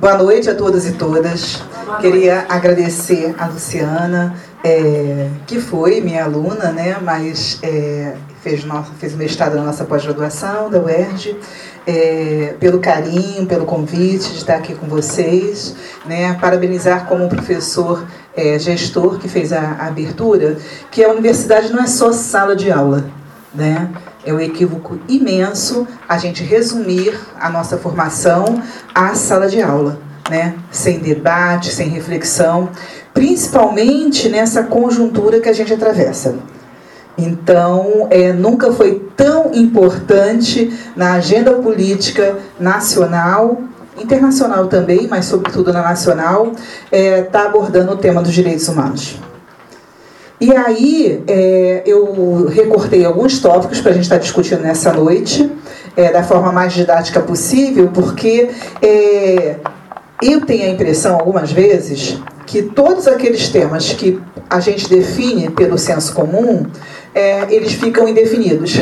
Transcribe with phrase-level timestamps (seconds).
[0.00, 1.62] Boa noite a todos e todas.
[2.00, 9.14] Queria agradecer a Luciana, é, que foi minha aluna, né, mas é, fez, nossa, fez
[9.14, 11.38] mestrado na nossa pós-graduação da UERJ,
[11.86, 15.76] é, pelo carinho, pelo convite de estar aqui com vocês.
[16.04, 18.04] Né, parabenizar como professor
[18.36, 20.58] é, gestor que fez a, a abertura,
[20.90, 23.04] que a universidade não é só sala de aula.
[23.54, 23.88] Né?
[24.26, 28.62] É um equívoco imenso a gente resumir a nossa formação
[28.94, 29.98] à sala de aula,
[30.30, 30.54] né?
[30.70, 32.70] sem debate, sem reflexão,
[33.12, 36.36] principalmente nessa conjuntura que a gente atravessa.
[37.16, 43.62] Então, é, nunca foi tão importante na agenda política nacional,
[43.96, 46.52] internacional também, mas sobretudo na nacional,
[46.90, 49.20] estar é, tá abordando o tema dos direitos humanos.
[50.40, 55.50] E aí é, eu recortei alguns tópicos para a gente estar tá discutindo nessa noite,
[55.96, 58.50] é, da forma mais didática possível, porque
[58.82, 59.56] é,
[60.20, 65.78] eu tenho a impressão, algumas vezes, que todos aqueles temas que a gente define pelo
[65.78, 66.66] senso comum,
[67.14, 68.76] é, eles ficam indefinidos.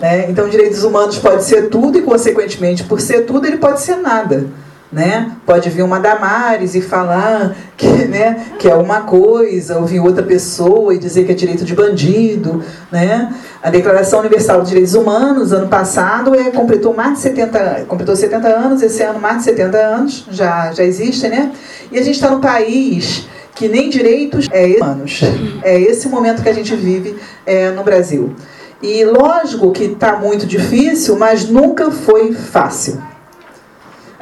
[0.00, 0.30] Né?
[0.30, 4.46] Então, direitos humanos pode ser tudo e, consequentemente, por ser tudo, ele pode ser nada
[4.94, 5.32] né?
[5.44, 10.22] Pode vir uma Damares e falar que, né, que é uma coisa, ou vir outra
[10.22, 13.34] pessoa e dizer que é direito de bandido, né?
[13.60, 18.46] A Declaração Universal de Direitos Humanos, ano passado, é, completou mais de 70, completou 70
[18.46, 21.50] anos, esse ano mais de 70 anos, já, já existe, né?
[21.90, 25.20] E a gente está no país que nem direitos é humanos.
[25.62, 28.34] É esse momento que a gente vive é, no Brasil.
[28.82, 33.02] E lógico que está muito difícil, mas nunca foi fácil.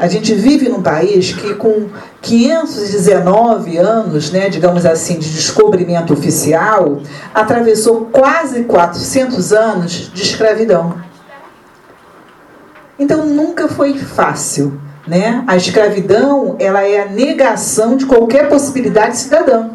[0.02, 1.88] A gente vive num país que, com
[2.20, 7.00] 519 anos, né, digamos assim, de descobrimento oficial,
[7.32, 10.96] atravessou quase 400 anos de escravidão.
[12.98, 14.76] Então nunca foi fácil.
[15.06, 15.44] Né?
[15.46, 19.70] A escravidão ela é a negação de qualquer possibilidade cidadã.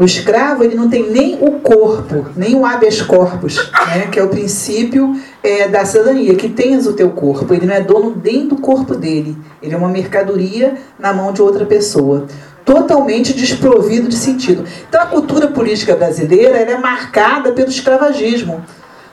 [0.00, 4.22] O escravo ele não tem nem o corpo, nem o habeas corpus, né, que é
[4.22, 7.52] o princípio é, da cidadania, que tens o teu corpo.
[7.52, 9.36] Ele não é dono nem do corpo dele.
[9.62, 12.24] Ele é uma mercadoria na mão de outra pessoa.
[12.64, 14.64] Totalmente desprovido de sentido.
[14.88, 18.64] Então a cultura política brasileira é marcada pelo escravagismo.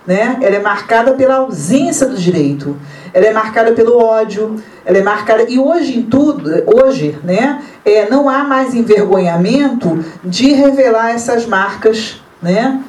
[0.06, 0.38] Né?
[0.42, 2.78] Ela é marcada pela ausência do direito
[3.18, 8.08] ela é marcada pelo ódio, ela é marcada e hoje em tudo, hoje, né, é,
[8.08, 12.80] não há mais envergonhamento de revelar essas marcas, né?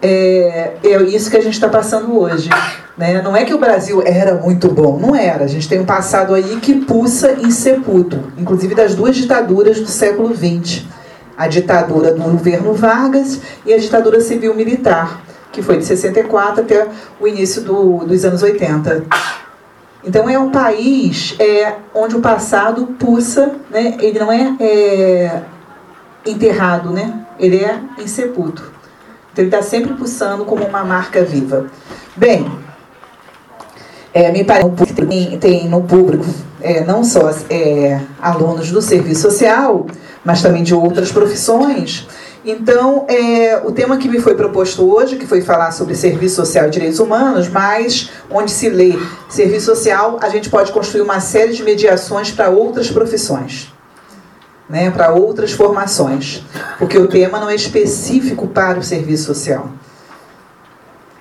[0.00, 2.48] É, é isso que a gente está passando hoje.
[2.96, 3.20] Né?
[3.20, 5.44] Não é que o Brasil era muito bom, não era.
[5.44, 9.88] A gente tem um passado aí que pulsa em sepulto, inclusive das duas ditaduras do
[9.88, 10.84] século XX.
[11.36, 15.20] A ditadura do governo Vargas e a ditadura civil-militar,
[15.52, 16.86] que foi de 64 até
[17.20, 19.04] o início do, dos anos 80.
[20.06, 23.96] Então é um país é, onde o passado pulsa, né?
[24.00, 25.42] ele não é, é
[26.26, 27.24] enterrado, né?
[27.38, 28.72] ele é insepulto.
[29.32, 31.66] Então ele está sempre pulsando como uma marca viva.
[32.14, 32.46] Bem,
[34.12, 36.24] é, me parece que tem, tem no público
[36.60, 39.86] é, não só é, alunos do serviço social,
[40.24, 42.06] mas também de outras profissões.
[42.44, 46.66] Então, é, o tema que me foi proposto hoje, que foi falar sobre serviço social
[46.66, 48.98] e direitos humanos, mas onde se lê
[49.30, 53.72] serviço social, a gente pode construir uma série de mediações para outras profissões,
[54.68, 56.44] né, para outras formações,
[56.78, 59.70] porque o tema não é específico para o serviço social.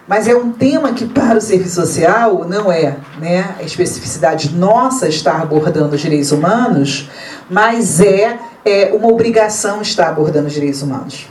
[0.05, 5.07] Mas é um tema que, para o serviço social, não é né, a especificidade nossa
[5.07, 7.09] estar abordando os direitos humanos,
[7.49, 11.27] mas é é uma obrigação estar abordando os direitos humanos.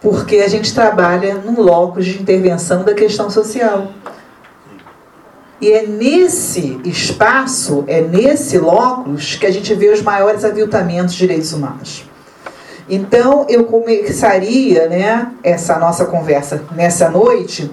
[0.00, 3.88] Porque a gente trabalha num locus de intervenção da questão social.
[5.60, 11.18] E é nesse espaço, é nesse locus que a gente vê os maiores aviltamentos de
[11.18, 12.08] direitos humanos.
[12.88, 17.70] Então, eu começaria né, essa nossa conversa nessa noite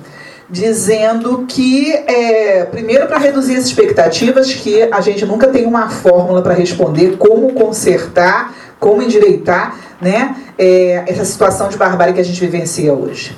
[0.49, 6.41] dizendo que, é, primeiro, para reduzir as expectativas, que a gente nunca tem uma fórmula
[6.41, 12.39] para responder como consertar, como endireitar né, é, essa situação de barbárie que a gente
[12.39, 13.35] vivencia hoje.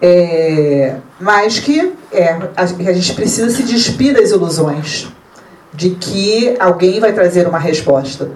[0.00, 5.08] É, mas que é, a, a gente precisa se despir das ilusões
[5.72, 8.30] de que alguém vai trazer uma resposta.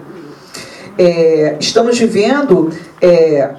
[0.97, 3.49] É, estamos vivendo é,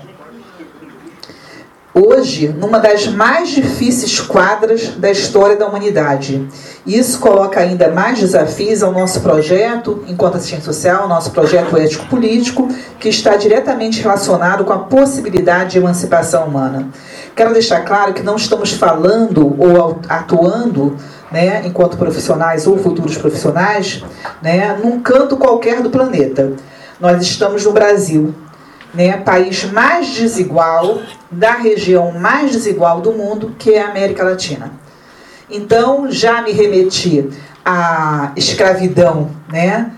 [1.99, 6.47] hoje numa das mais difíceis quadras da história da humanidade.
[6.87, 12.69] Isso coloca ainda mais desafios ao nosso projeto, enquanto assistente social, nosso projeto ético-político,
[12.99, 16.89] que está diretamente relacionado com a possibilidade de emancipação humana.
[17.35, 20.97] Quero deixar claro que não estamos falando ou atuando
[21.31, 24.03] né, enquanto profissionais ou futuros profissionais,
[24.43, 26.53] né, num canto qualquer do planeta.
[27.01, 28.35] Nós estamos no Brasil,
[28.95, 31.01] né, país mais desigual
[31.31, 34.73] da região mais desigual do mundo, que é a América Latina.
[35.51, 37.29] Então, já me remeti
[37.65, 39.93] à escravidão, né,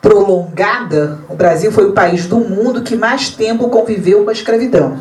[0.00, 1.20] prolongada.
[1.28, 4.98] O Brasil foi o país do mundo que mais tempo conviveu com a escravidão.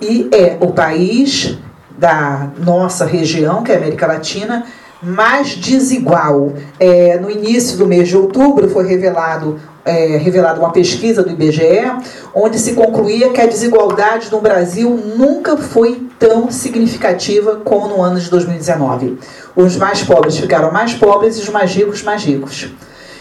[0.00, 1.58] E é o país
[1.96, 4.66] da nossa região, que é a América Latina,
[5.02, 6.54] mais desigual.
[6.78, 11.92] É, no início do mês de outubro foi revelado, é, revelado uma pesquisa do IBGE,
[12.34, 18.20] onde se concluía que a desigualdade no Brasil nunca foi tão significativa como no ano
[18.20, 19.18] de 2019.
[19.56, 22.70] Os mais pobres ficaram mais pobres e os mais ricos mais ricos.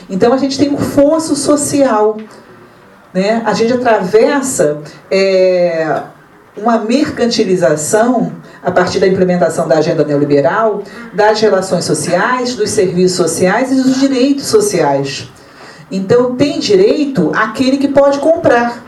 [0.10, 2.18] Então a gente tem um fosso social.
[3.14, 3.42] Né?
[3.46, 4.80] A gente atravessa
[5.10, 6.02] é,
[6.56, 8.34] uma mercantilização
[8.64, 10.84] a partir da implementação da agenda neoliberal,
[11.14, 15.32] das relações sociais, dos serviços sociais e dos direitos sociais.
[15.92, 18.82] Então, tem direito aquele que pode comprar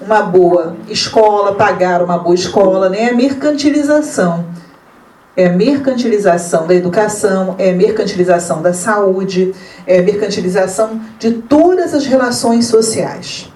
[0.00, 3.10] uma boa escola, pagar uma boa escola, né?
[3.10, 4.44] A mercantilização.
[5.36, 9.54] É mercantilização da educação, é mercantilização da saúde,
[9.86, 13.48] é mercantilização de todas as relações sociais.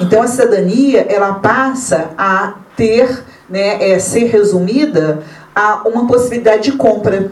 [0.00, 5.22] Então a cidadania ela passa a ter né, é, ser resumida
[5.54, 7.30] a uma possibilidade de compra,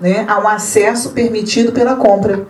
[0.00, 2.46] né, a um acesso permitido pela compra.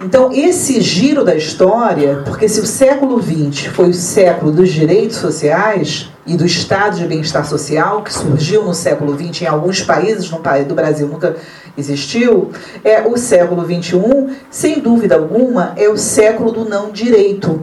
[0.00, 5.16] Então, esse giro da história, porque se o século XX foi o século dos direitos
[5.16, 10.30] sociais e do estado de bem-estar social, que surgiu no século XX em alguns países,
[10.30, 11.36] no país do Brasil nunca
[11.76, 12.50] existiu,
[12.82, 17.62] é o século XXI, sem dúvida alguma, é o século do não direito,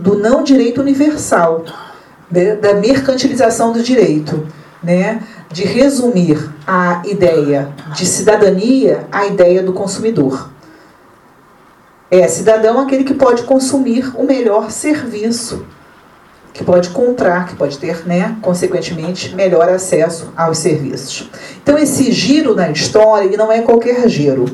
[0.00, 1.64] do não direito universal
[2.30, 4.46] né, da mercantilização do direito,
[4.82, 5.22] né,
[5.52, 10.53] de resumir a ideia de cidadania à ideia do consumidor.
[12.16, 15.66] É cidadão aquele que pode consumir o melhor serviço,
[16.52, 21.28] que pode comprar, que pode ter, né, consequentemente, melhor acesso aos serviços.
[21.60, 24.44] Então, esse giro na história ele não é qualquer giro.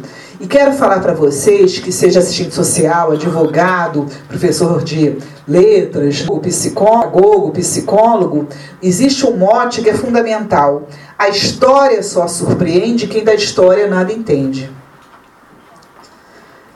[0.40, 8.48] E quero falar para vocês que seja assistente social, advogado, professor de letras, psicólogo, psicólogo,
[8.82, 10.88] existe um mote que é fundamental.
[11.18, 14.79] A história só surpreende quem da história nada entende.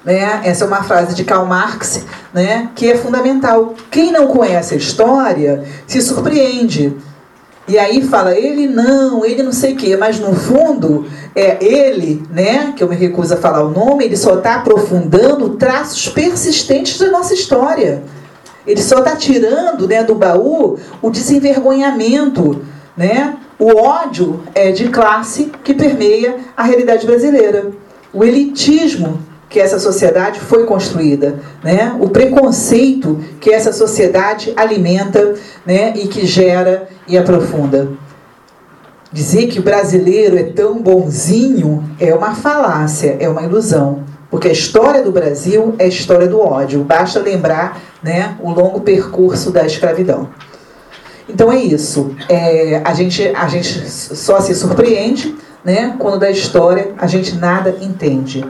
[0.04, 0.42] Né?
[0.44, 2.70] Essa é uma frase de Karl Marx, né?
[2.74, 3.74] que é fundamental.
[3.90, 6.94] Quem não conhece a história se surpreende.
[7.66, 12.22] E aí fala, ele não, ele não sei o quê, mas no fundo, é ele,
[12.30, 16.98] né, que eu me recuso a falar o nome, ele só está aprofundando traços persistentes
[16.98, 18.02] da nossa história.
[18.66, 22.62] Ele só está tirando né, do baú o desenvergonhamento,
[22.94, 27.70] né, o ódio é de classe que permeia a realidade brasileira.
[28.12, 29.20] O elitismo
[29.54, 31.96] que essa sociedade foi construída, né?
[32.00, 35.34] O preconceito que essa sociedade alimenta,
[35.64, 35.92] né?
[35.94, 37.90] E que gera e aprofunda.
[39.12, 44.02] Dizer que o brasileiro é tão bonzinho é uma falácia, é uma ilusão.
[44.28, 46.82] Porque a história do Brasil é a história do ódio.
[46.82, 50.30] Basta lembrar né, o longo percurso da escravidão.
[51.28, 52.16] Então é isso.
[52.28, 55.32] É, a, gente, a gente só se surpreende
[55.64, 58.44] né, quando da história a gente nada entende.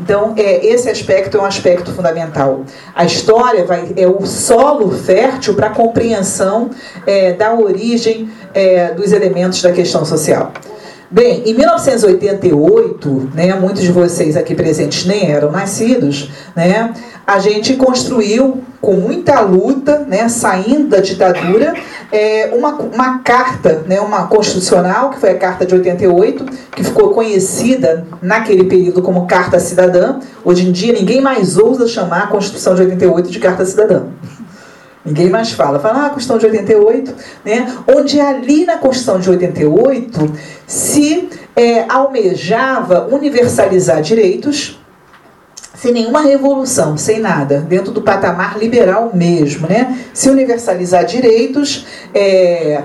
[0.00, 2.62] Então, é, esse aspecto é um aspecto fundamental.
[2.94, 6.70] A história vai, é o solo fértil para a compreensão
[7.06, 10.52] é, da origem é, dos elementos da questão social.
[11.10, 16.92] Bem, em 1988, né, muitos de vocês aqui presentes nem eram nascidos, né,
[17.26, 21.72] a gente construiu com muita luta, né, saindo da ditadura,
[22.12, 27.14] é, uma, uma carta, né, uma constitucional, que foi a Carta de 88, que ficou
[27.14, 30.20] conhecida naquele período como Carta Cidadã.
[30.44, 34.02] Hoje em dia ninguém mais ousa chamar a Constituição de 88 de Carta Cidadã.
[35.08, 35.80] Ninguém mais fala.
[35.80, 37.76] Fala, ah, a Constituição de 88, né?
[37.86, 40.32] onde ali na Constituição de 88
[40.66, 44.78] se é, almejava universalizar direitos,
[45.74, 49.96] sem nenhuma revolução, sem nada, dentro do patamar liberal mesmo, né?
[50.12, 52.82] Se universalizar direitos, é,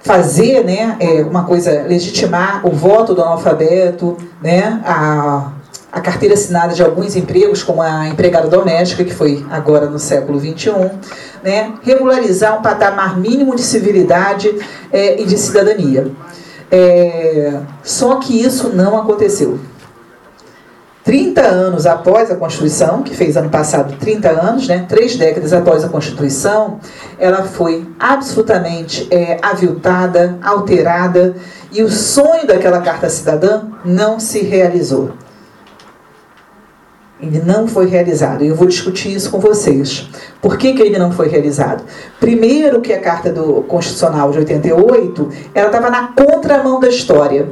[0.00, 5.50] fazer, né, é, uma coisa, legitimar o voto do analfabeto, né, a
[5.94, 10.40] a carteira assinada de alguns empregos, como a empregada doméstica, que foi agora no século
[10.40, 10.90] XXI,
[11.42, 11.72] né?
[11.82, 14.52] regularizar um patamar mínimo de civilidade
[14.92, 16.10] é, e de cidadania.
[16.68, 19.60] É, só que isso não aconteceu.
[21.04, 25.84] 30 anos após a Constituição, que fez ano passado 30 anos, né, três décadas após
[25.84, 26.80] a Constituição,
[27.18, 31.36] ela foi absolutamente é, aviltada, alterada,
[31.70, 35.12] e o sonho daquela Carta Cidadã não se realizou.
[37.26, 38.44] Ele não foi realizado.
[38.44, 40.08] E eu vou discutir isso com vocês.
[40.42, 41.84] Por que, que ele não foi realizado?
[42.20, 47.48] Primeiro que a Carta do Constitucional de 88, ela estava na contramão da história.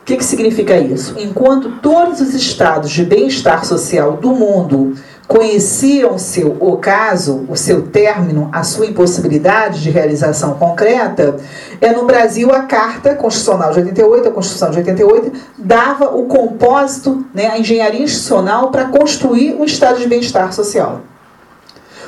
[0.00, 1.14] O que, que significa isso?
[1.18, 4.94] Enquanto todos os estados de bem-estar social do mundo
[5.30, 11.36] conheciam seu ocaso, o seu término, a sua impossibilidade de realização concreta,
[11.80, 17.24] é no Brasil a Carta Constitucional de 88, a Constituição de 88, dava o compósito,
[17.32, 21.02] né, a engenharia institucional para construir um estado de bem-estar social.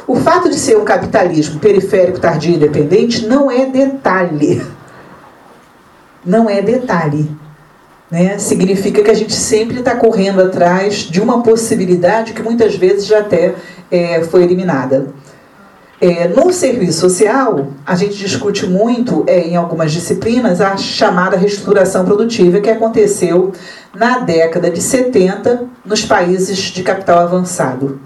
[0.04, 4.66] O fato de ser um capitalismo periférico, tardio e independente não é detalhe.
[6.26, 7.30] Não é detalhe
[8.12, 13.06] né, significa que a gente sempre está correndo atrás de uma possibilidade que muitas vezes
[13.06, 13.54] já até
[13.90, 15.06] é, foi eliminada.
[15.98, 22.04] É, no serviço social, a gente discute muito é, em algumas disciplinas a chamada reestruturação
[22.04, 23.52] produtiva que aconteceu
[23.94, 27.98] na década de 70 nos países de capital avançado.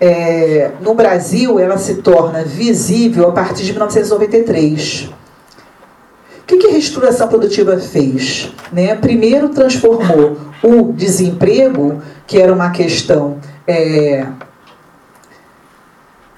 [0.00, 5.12] É, no Brasil, ela se torna visível a partir de 1993
[6.44, 8.52] o que, que a reestruturação produtiva fez?
[8.70, 8.94] Né?
[8.94, 14.26] Primeiro, transformou o desemprego, que era uma questão é,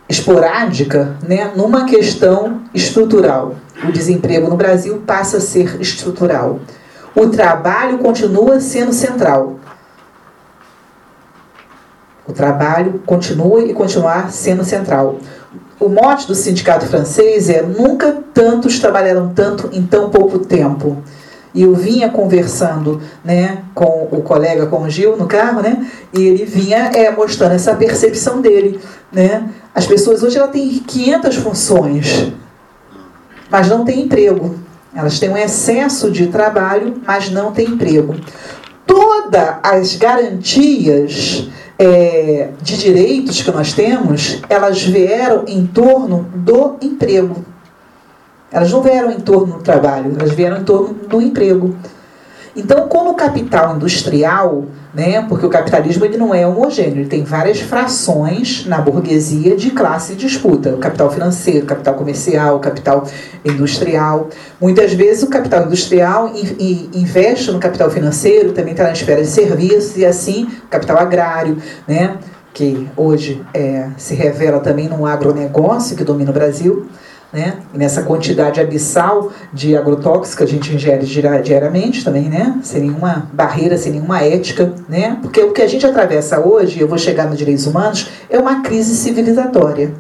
[0.08, 3.56] esporádica, né, numa questão estrutural.
[3.82, 6.60] O desemprego no Brasil passa a ser estrutural.
[7.12, 9.58] O trabalho continua sendo central.
[12.28, 15.18] O trabalho continua e continuar sendo central
[15.78, 21.02] o mote do sindicato francês é nunca tantos trabalharam tanto em tão pouco tempo.
[21.54, 26.22] E eu vinha conversando né, com o colega, com o Gil, no carro, né, e
[26.22, 28.78] ele vinha é, mostrando essa percepção dele.
[29.10, 29.48] Né?
[29.75, 32.32] As pessoas hoje ela têm 500 funções,
[33.50, 34.54] mas não têm emprego.
[34.94, 38.14] Elas têm um excesso de trabalho, mas não têm emprego.
[38.86, 47.44] Todas as garantias é, de direitos que nós temos, elas vieram em torno do emprego.
[48.50, 51.74] Elas não vieram em torno do trabalho, elas vieram em torno do emprego.
[52.56, 57.22] Então, como o capital industrial, né, porque o capitalismo ele não é homogêneo, ele tem
[57.22, 60.70] várias frações na burguesia de classe de disputa.
[60.70, 63.06] O capital financeiro, o capital comercial, o capital
[63.44, 64.30] industrial.
[64.58, 66.32] Muitas vezes o capital industrial
[66.94, 72.16] investe no capital financeiro, também está na esfera de serviços, e assim capital agrário, né,
[72.54, 76.88] que hoje é, se revela também num agronegócio que domina o Brasil
[77.33, 77.59] né?
[77.75, 81.04] Nessa quantidade abissal de agrotóxico que a gente ingere
[81.42, 82.59] diariamente também, né?
[82.62, 85.18] Sem nenhuma barreira, sem nenhuma ética, né?
[85.21, 88.62] Porque o que a gente atravessa hoje, eu vou chegar nos direitos humanos, é uma
[88.62, 89.92] crise civilizatória.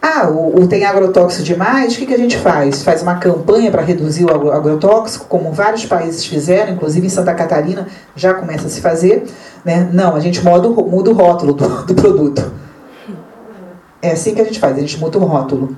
[0.00, 2.82] Ah, o, o tem agrotóxico demais, o que, que a gente faz?
[2.82, 7.86] Faz uma campanha para reduzir o agrotóxico, como vários países fizeram, inclusive em Santa Catarina
[8.14, 9.26] já começa a se fazer.
[9.64, 9.88] Né?
[9.92, 12.67] Não, a gente muda, muda o rótulo do, do produto.
[14.00, 15.76] É assim que a gente faz, a gente muda o rótulo.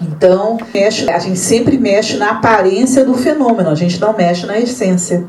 [0.00, 4.58] Então, mexe, a gente sempre mexe na aparência do fenômeno, a gente não mexe na
[4.58, 5.24] essência.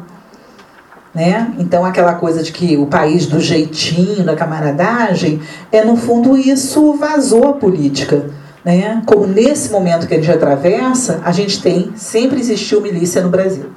[1.13, 1.51] Né?
[1.57, 6.93] Então, aquela coisa de que o país do jeitinho, da camaradagem, é no fundo isso
[6.93, 8.29] vazou a política.
[8.63, 9.01] Né?
[9.07, 13.71] Como nesse momento que a gente atravessa, a gente tem, sempre existiu milícia no Brasil.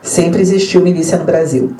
[0.00, 1.74] Sempre existiu milícia no Brasil.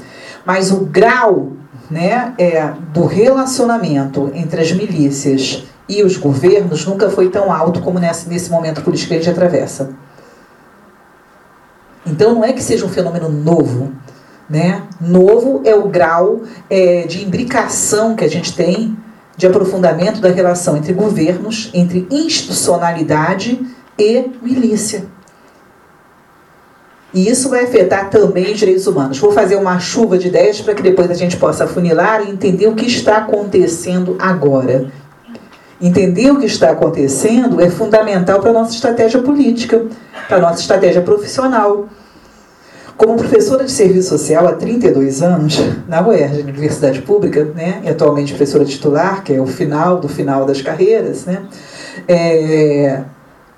[0.45, 1.53] Mas o grau
[1.91, 7.99] né, é, do relacionamento entre as milícias e os governos nunca foi tão alto como
[7.99, 9.91] nesse, nesse momento político que a gente atravessa.
[12.07, 13.93] Então não é que seja um fenômeno novo.
[14.49, 14.83] Né?
[15.01, 18.97] Novo é o grau é, de imbricação que a gente tem
[19.37, 23.61] de aprofundamento da relação entre governos, entre institucionalidade
[23.99, 25.07] e milícia.
[27.13, 29.19] E isso vai afetar também os direitos humanos.
[29.19, 32.69] Vou fazer uma chuva de ideias para que depois a gente possa afunilar e entender
[32.69, 34.87] o que está acontecendo agora.
[35.81, 39.87] Entender o que está acontecendo é fundamental para a nossa estratégia política,
[40.29, 41.89] para a nossa estratégia profissional.
[42.97, 48.35] Como professora de serviço social há 32 anos, na UERJ, Universidade Pública, né, e atualmente
[48.35, 51.45] professora titular, que é o final do final das carreiras, né,
[52.07, 53.01] é,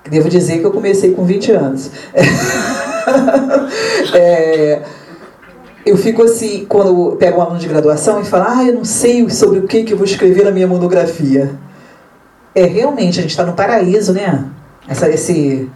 [0.09, 1.91] devo dizer que eu comecei com 20 anos.
[4.13, 4.81] é,
[5.85, 8.85] eu fico assim, quando eu pego um aluno de graduação e falo, ah, eu não
[8.85, 11.51] sei sobre o que, que eu vou escrever na minha monografia.
[12.55, 14.45] É, realmente, a gente está no paraíso, né?
[14.87, 15.69] Essa, esse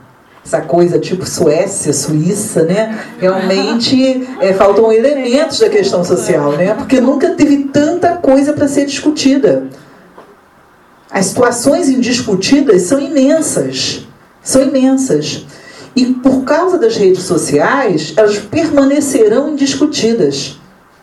[0.48, 2.98] essa coisa tipo Suécia, Suíça, né?
[3.20, 6.74] Realmente é, faltam elementos da questão social, né?
[6.74, 9.68] Porque nunca teve tanta coisa para ser discutida.
[11.12, 14.08] As situações indiscutidas são imensas,
[14.42, 15.46] são imensas.
[15.98, 20.60] E por causa das redes sociais, elas permanecerão indiscutidas.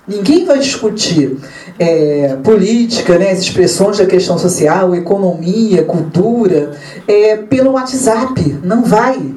[0.07, 1.37] Ninguém vai discutir
[1.81, 8.61] é, política, né, as expressões da questão social, economia, cultura, é, pelo WhatsApp.
[8.63, 9.35] Não vai.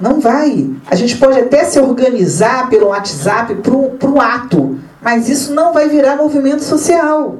[0.00, 0.70] Não vai.
[0.90, 5.90] A gente pode até se organizar pelo WhatsApp para o ato, mas isso não vai
[5.90, 7.36] virar movimento social.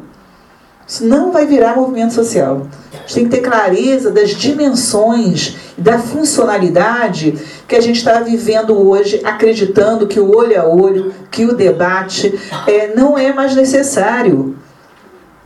[0.87, 2.67] Isso não vai virar movimento social.
[2.93, 8.77] A gente tem que ter clareza das dimensões, da funcionalidade que a gente está vivendo
[8.77, 14.57] hoje, acreditando que o olho a olho, que o debate é, não é mais necessário.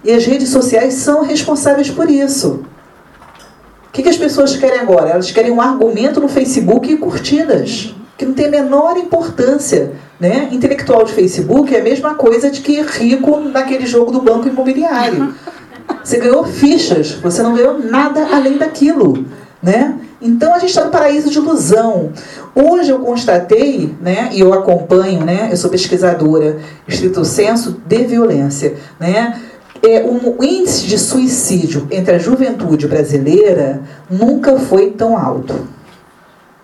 [0.03, 2.65] E as redes sociais são responsáveis por isso.
[3.89, 5.11] O que, que as pessoas querem agora?
[5.11, 9.93] Elas querem um argumento no Facebook e curtidas, que não tem a menor importância.
[10.19, 10.49] Né?
[10.51, 15.35] Intelectual de Facebook é a mesma coisa de que rico naquele jogo do banco imobiliário.
[16.03, 19.25] Você ganhou fichas, você não ganhou nada além daquilo.
[19.61, 19.99] Né?
[20.21, 22.13] Então a gente está no paraíso de ilusão.
[22.55, 26.59] Hoje eu constatei, né, e eu acompanho, né, eu sou pesquisadora,
[26.89, 29.41] estrito senso de violência, né,
[29.83, 35.55] é, o índice de suicídio entre a juventude brasileira nunca foi tão alto.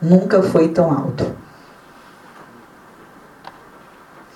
[0.00, 1.41] Nunca foi tão alto.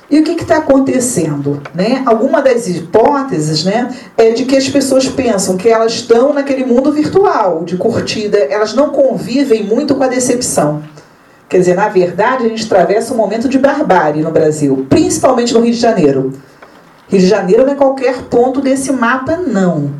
[0.09, 1.61] E o que está acontecendo?
[1.75, 2.03] Né?
[2.07, 6.93] Alguma das hipóteses né, é de que as pessoas pensam que elas estão naquele mundo
[6.93, 10.83] virtual de curtida, elas não convivem muito com a decepção.
[11.49, 15.61] Quer dizer, na verdade, a gente atravessa um momento de barbárie no Brasil, principalmente no
[15.61, 16.33] Rio de Janeiro.
[17.09, 19.91] Rio de Janeiro não é qualquer ponto desse mapa, não.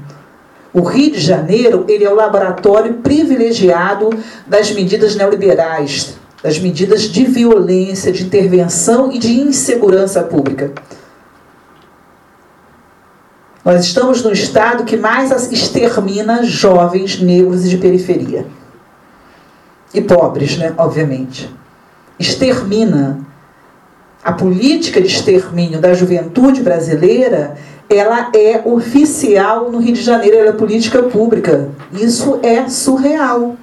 [0.73, 4.11] O Rio de Janeiro ele é o laboratório privilegiado
[4.47, 10.71] das medidas neoliberais, das medidas de violência, de intervenção e de insegurança pública.
[13.65, 18.47] Nós estamos no estado que mais extermina jovens negros e de periferia.
[19.93, 20.73] E pobres, né?
[20.77, 21.53] Obviamente.
[22.17, 23.19] Extermina.
[24.23, 27.57] A política de extermínio da juventude brasileira,
[27.91, 31.71] ela é oficial no Rio de Janeiro, ela é política pública.
[31.93, 33.57] Isso é surreal.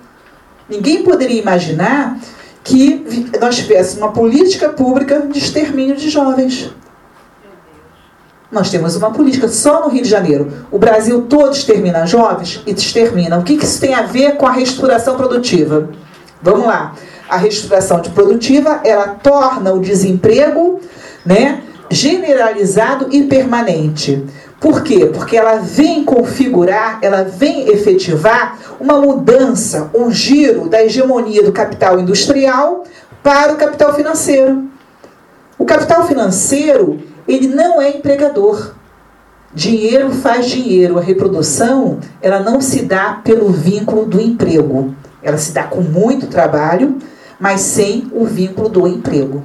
[0.69, 2.19] Ninguém poderia imaginar
[2.63, 6.71] que nós tivéssemos uma política pública de extermínio de jovens.
[8.51, 10.53] Nós temos uma política só no Rio de Janeiro.
[10.71, 13.39] O Brasil todo extermina jovens e extermina.
[13.39, 15.89] O que isso tem a ver com a reestruturação produtiva?
[16.41, 16.93] Vamos lá.
[17.27, 20.79] A reestruturação produtiva, ela torna o desemprego
[21.25, 24.23] né, generalizado e permanente.
[24.63, 25.07] Por quê?
[25.07, 31.99] Porque ela vem configurar, ela vem efetivar uma mudança, um giro da hegemonia do capital
[31.99, 32.85] industrial
[33.21, 34.69] para o capital financeiro.
[35.59, 36.97] O capital financeiro,
[37.27, 38.73] ele não é empregador.
[39.53, 40.97] Dinheiro faz dinheiro.
[40.97, 44.95] A reprodução, ela não se dá pelo vínculo do emprego.
[45.21, 46.99] Ela se dá com muito trabalho,
[47.37, 49.43] mas sem o vínculo do emprego.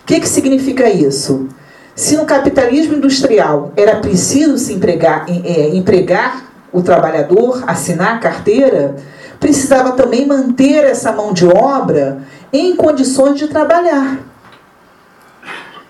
[0.00, 1.50] O que, que significa isso?
[1.94, 8.96] Se no capitalismo industrial era preciso se empregar, é, empregar o trabalhador, assinar a carteira,
[9.38, 12.18] precisava também manter essa mão de obra
[12.52, 14.18] em condições de trabalhar.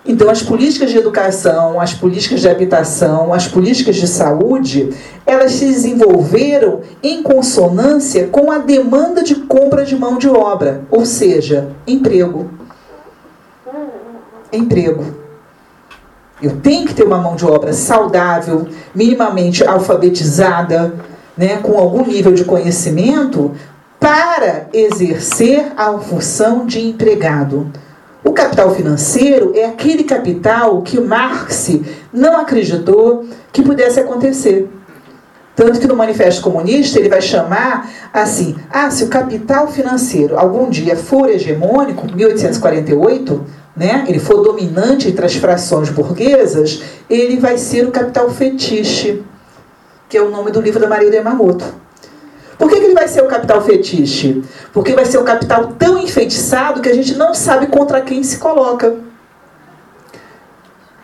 [0.07, 4.91] Então, as políticas de educação, as políticas de habitação, as políticas de saúde,
[5.25, 11.07] elas se desenvolveram em consonância com a demanda de compra de mão de obra, ou
[11.07, 12.51] seja, emprego.
[14.53, 15.24] Emprego.
[16.43, 20.95] Eu tenho que ter uma mão de obra saudável, minimamente alfabetizada,
[21.37, 23.53] né, com algum nível de conhecimento,
[24.01, 27.71] para exercer a função de empregado.
[28.23, 31.71] O capital financeiro é aquele capital que Marx
[32.13, 34.69] não acreditou que pudesse acontecer.
[35.55, 40.69] Tanto que no Manifesto Comunista ele vai chamar assim: ah, se o capital financeiro algum
[40.69, 43.45] dia for hegemônico, 1848,
[43.77, 49.23] né, ele for dominante entre as frações burguesas, ele vai ser o capital fetiche,
[50.09, 51.65] que é o nome do livro da Maria de Yamamoto.
[52.57, 54.45] Por que, que ele vai ser o capital fetiche?
[54.73, 58.39] Porque vai ser o capital tão enfeitiçado que a gente não sabe contra quem se
[58.39, 58.95] coloca.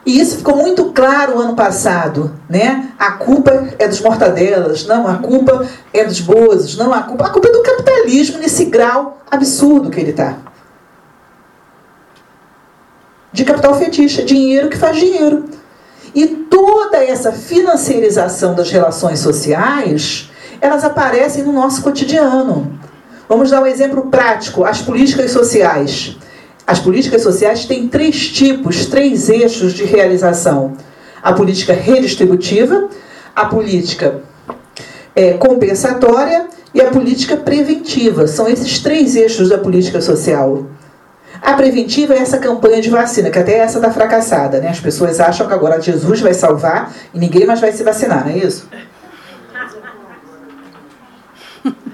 [0.06, 2.90] E isso ficou muito claro ano passado, né?
[2.98, 7.30] A culpa é dos mortadelas, não, a culpa é dos bozos, não, a culpa, a
[7.30, 10.38] culpa é do capitalismo nesse grau absurdo que ele está
[13.32, 15.44] de capital fetiche, dinheiro que faz dinheiro.
[16.14, 22.78] E toda essa financiarização das relações sociais, elas aparecem no nosso cotidiano.
[23.28, 26.16] Vamos dar um exemplo prático: as políticas sociais.
[26.66, 30.76] As políticas sociais têm três tipos, três eixos de realização:
[31.22, 32.88] a política redistributiva,
[33.34, 34.22] a política
[35.14, 38.26] é, compensatória e a política preventiva.
[38.26, 40.66] São esses três eixos da política social.
[41.42, 44.61] A preventiva é essa campanha de vacina, que até essa está fracassada.
[44.61, 44.68] Né?
[44.68, 48.33] As pessoas acham que agora Jesus vai salvar e ninguém mais vai se vacinar, não
[48.33, 48.68] é isso?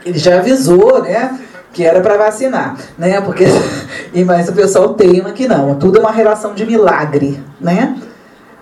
[0.04, 1.38] Ele já avisou, né?
[1.72, 3.20] Que era para vacinar, né?
[3.20, 3.44] Porque,
[4.14, 5.74] e mas o pessoal teima que não.
[5.74, 7.96] Tudo é uma relação de milagre, né?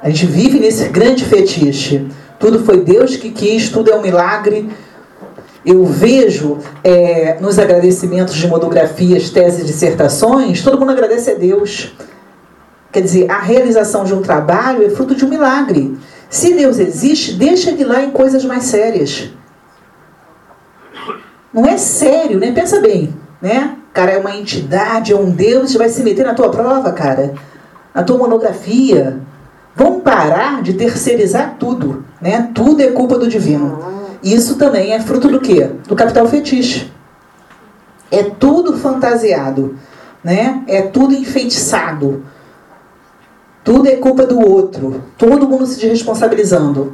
[0.02, 2.06] A gente vive nesse grande fetiche.
[2.38, 4.68] Tudo foi Deus que quis, tudo é um milagre.
[5.64, 11.94] Eu vejo é, nos agradecimentos de monografias, teses dissertações, todo mundo agradece a Deus.
[12.92, 15.96] Quer dizer, a realização de um trabalho é fruto de um milagre.
[16.28, 19.30] Se Deus existe, deixa ele lá em coisas mais sérias.
[21.52, 22.52] Não é sério, né?
[22.52, 23.76] Pensa bem, né?
[23.92, 27.34] Cara, é uma entidade, é um Deus, vai se meter na tua prova, cara.
[27.94, 29.20] Na tua monografia.
[29.74, 32.50] Vamos parar de terceirizar tudo, né?
[32.52, 33.93] Tudo é culpa do divino.
[34.24, 35.70] Isso também é fruto do quê?
[35.86, 36.90] Do capital fetiche.
[38.10, 39.76] É tudo fantasiado,
[40.22, 40.62] né?
[40.66, 42.24] É tudo enfeitiçado.
[43.62, 45.02] Tudo é culpa do outro.
[45.18, 46.92] Todo mundo se desresponsabilizando.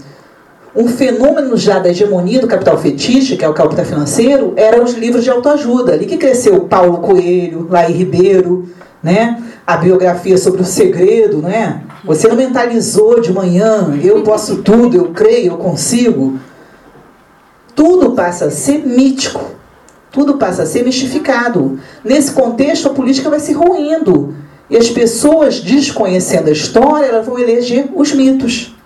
[0.74, 4.94] Um fenômeno já da hegemonia do capital fetiche, que é o capital financeiro, eram os
[4.94, 5.92] livros de autoajuda.
[5.92, 8.68] Ali que cresceu Paulo Coelho, Laí Ribeiro,
[9.02, 9.40] né?
[9.70, 11.82] a biografia sobre o segredo, né?
[12.04, 16.40] Você não mentalizou de manhã, eu posso tudo, eu creio, eu consigo.
[17.80, 19.42] Tudo passa a ser mítico,
[20.12, 21.80] tudo passa a ser mistificado.
[22.04, 24.34] Nesse contexto, a política vai se ruindo.
[24.68, 28.76] E as pessoas, desconhecendo a história, elas vão eleger os mitos.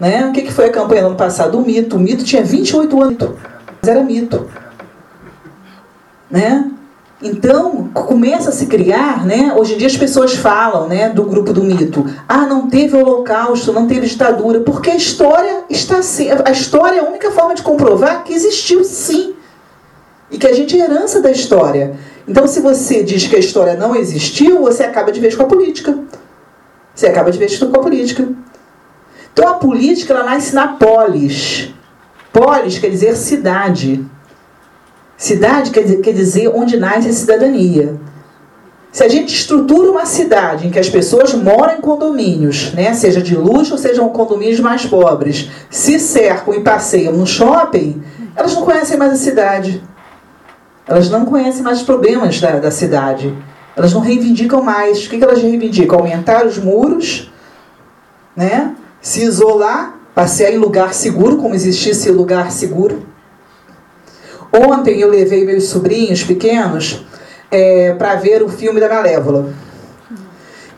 [0.00, 0.26] Né?
[0.26, 1.56] O que foi a campanha no ano passado?
[1.56, 1.94] O mito.
[1.94, 3.30] O mito tinha 28 anos,
[3.80, 4.50] mas era mito.
[6.28, 6.68] Né?
[7.22, 9.54] Então, começa a se criar, né?
[9.56, 12.04] Hoje em dia as pessoas falam, né, do grupo do mito.
[12.28, 16.00] Ah, não teve holocausto, não teve ditadura, porque a história está
[16.44, 19.34] a história é a única forma de comprovar que existiu sim.
[20.30, 21.96] E que a gente é herança da história.
[22.28, 25.46] Então, se você diz que a história não existiu, você acaba de vez com a
[25.46, 25.98] política.
[26.94, 28.28] Você acaba de vez com a política.
[29.32, 31.72] Então, a política ela nasce na polis.
[32.32, 34.04] Polis quer dizer cidade.
[35.16, 37.98] Cidade quer dizer, quer dizer onde nasce a cidadania.
[38.92, 43.20] Se a gente estrutura uma cidade em que as pessoas moram em condomínios, né, seja
[43.20, 48.02] de luxo ou sejam condomínios mais pobres, se cercam e passeiam no shopping,
[48.34, 49.82] elas não conhecem mais a cidade.
[50.86, 53.36] Elas não conhecem mais os problemas da, da cidade.
[53.74, 55.04] Elas não reivindicam mais.
[55.04, 55.98] O que, que elas reivindicam?
[55.98, 57.30] Aumentar os muros,
[58.34, 58.74] né?
[59.00, 63.15] se isolar, passear em lugar seguro, como existisse lugar seguro
[64.52, 67.04] Ontem eu levei meus sobrinhos pequenos
[67.50, 69.52] é, para ver o filme da Malévola.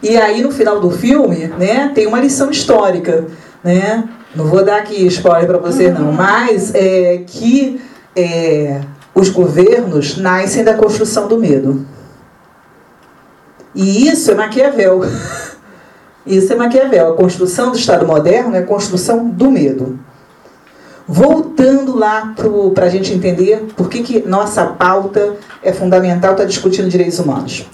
[0.02, 3.26] E aí no final do filme, né, tem uma lição histórica,
[3.62, 4.08] né?
[4.34, 7.80] Não vou dar aqui spoiler para você não, mas é que
[8.14, 8.80] é,
[9.14, 11.84] os governos nascem da construção do medo.
[13.74, 15.02] E isso é Maquiavel.
[16.26, 17.12] Isso é Maquiavel.
[17.12, 19.98] A construção do Estado moderno é a construção do medo.
[21.10, 22.34] Voltando lá
[22.74, 27.64] para a gente entender por que, que nossa pauta é fundamental, está discutindo direitos humanos.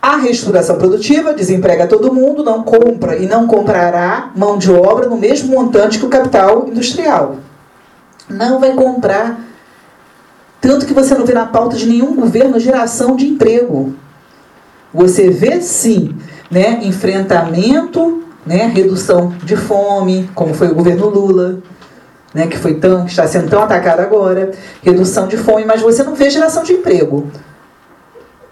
[0.00, 5.16] A reestruturação produtiva desemprega todo mundo, não compra e não comprará mão de obra no
[5.16, 7.38] mesmo montante que o capital industrial.
[8.30, 9.40] Não vai comprar.
[10.60, 13.96] Tanto que você não vê na pauta de nenhum governo geração de emprego.
[14.94, 16.14] Você vê sim,
[16.48, 21.58] né, enfrentamento, né, redução de fome, como foi o governo Lula
[22.36, 24.50] né, que foi tão, que está sendo tão atacada agora,
[24.82, 27.28] redução de fome, mas você não vê geração de emprego.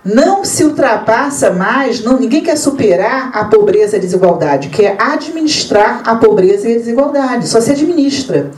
[0.03, 6.01] Não se ultrapassa mais, não, ninguém quer superar a pobreza e a desigualdade, quer administrar
[6.07, 7.47] a pobreza e a desigualdade.
[7.47, 8.53] Só se administra,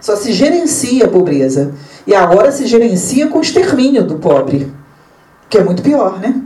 [0.00, 1.74] só se gerencia a pobreza.
[2.06, 4.72] E agora se gerencia com o extermínio do pobre,
[5.50, 6.40] que é muito pior, né?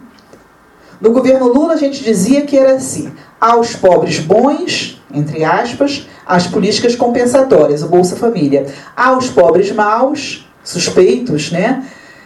[1.00, 6.46] No governo Lula a gente dizia que era assim: aos pobres bons, entre aspas, as
[6.46, 8.66] políticas compensatórias, o Bolsa Família.
[8.94, 11.82] Aos pobres maus, suspeitos, né,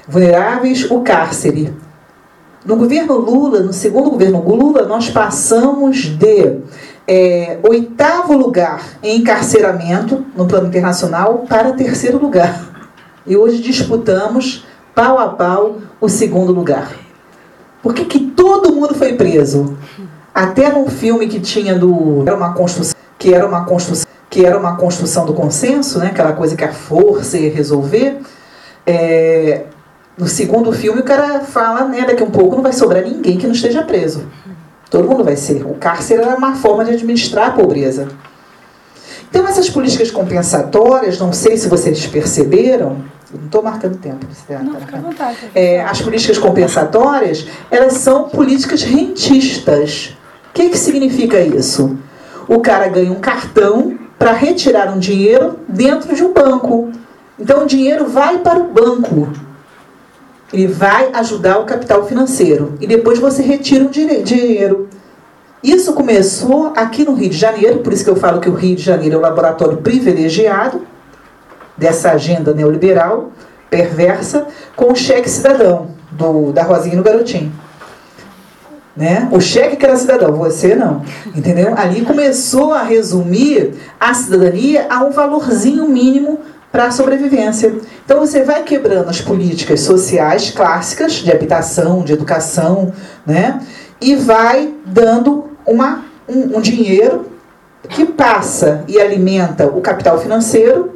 [0.08, 1.72] vulneráveis, o cárcere.
[2.64, 6.58] No governo Lula, no segundo governo Lula, nós passamos de
[7.06, 12.70] é, oitavo lugar em encarceramento no plano internacional para terceiro lugar.
[13.24, 16.92] E hoje disputamos pau a pau o segundo lugar.
[17.80, 19.76] Por que, que todo mundo foi preso?
[20.34, 22.22] Até num filme que tinha do.
[22.26, 26.08] Era uma construção que era uma construção, que era uma construção do consenso, né?
[26.08, 28.18] aquela coisa que a força ia resolver,
[28.84, 29.66] é,
[30.18, 33.38] No segundo filme, o cara fala, né, daqui a um pouco não vai sobrar ninguém
[33.38, 34.26] que não esteja preso.
[34.90, 35.64] Todo mundo vai ser.
[35.64, 38.08] O cárcere era uma forma de administrar a pobreza.
[39.30, 44.26] Então, essas políticas compensatórias, não sei se vocês perceberam, não estou marcando tempo.
[44.64, 45.38] Não, fica à vontade.
[45.54, 50.16] É, as políticas compensatórias, elas são políticas rentistas.
[50.50, 51.96] O que, que significa isso?
[52.48, 56.92] O cara ganha um cartão para retirar um dinheiro dentro de um banco.
[57.38, 59.28] Então, o dinheiro vai para o banco.
[60.52, 62.74] Ele vai ajudar o capital financeiro.
[62.80, 64.88] E depois você retira o dinheiro.
[65.62, 68.74] Isso começou aqui no Rio de Janeiro, por isso que eu falo que o Rio
[68.74, 70.82] de Janeiro é o laboratório privilegiado
[71.76, 73.30] dessa agenda neoliberal
[73.70, 77.50] perversa com o cheque cidadão do, da Rosinha no Garotinho.
[78.94, 79.28] Né?
[79.32, 81.02] O cheque que era cidadão, você não.
[81.34, 81.74] Entendeu?
[81.76, 87.74] Ali começou a resumir a cidadania a um valorzinho mínimo para a sobrevivência.
[88.04, 92.92] Então você vai quebrando as políticas sociais clássicas de habitação, de educação,
[93.26, 93.60] né?
[94.00, 97.26] E vai dando uma, um, um dinheiro
[97.88, 100.92] que passa e alimenta o capital financeiro,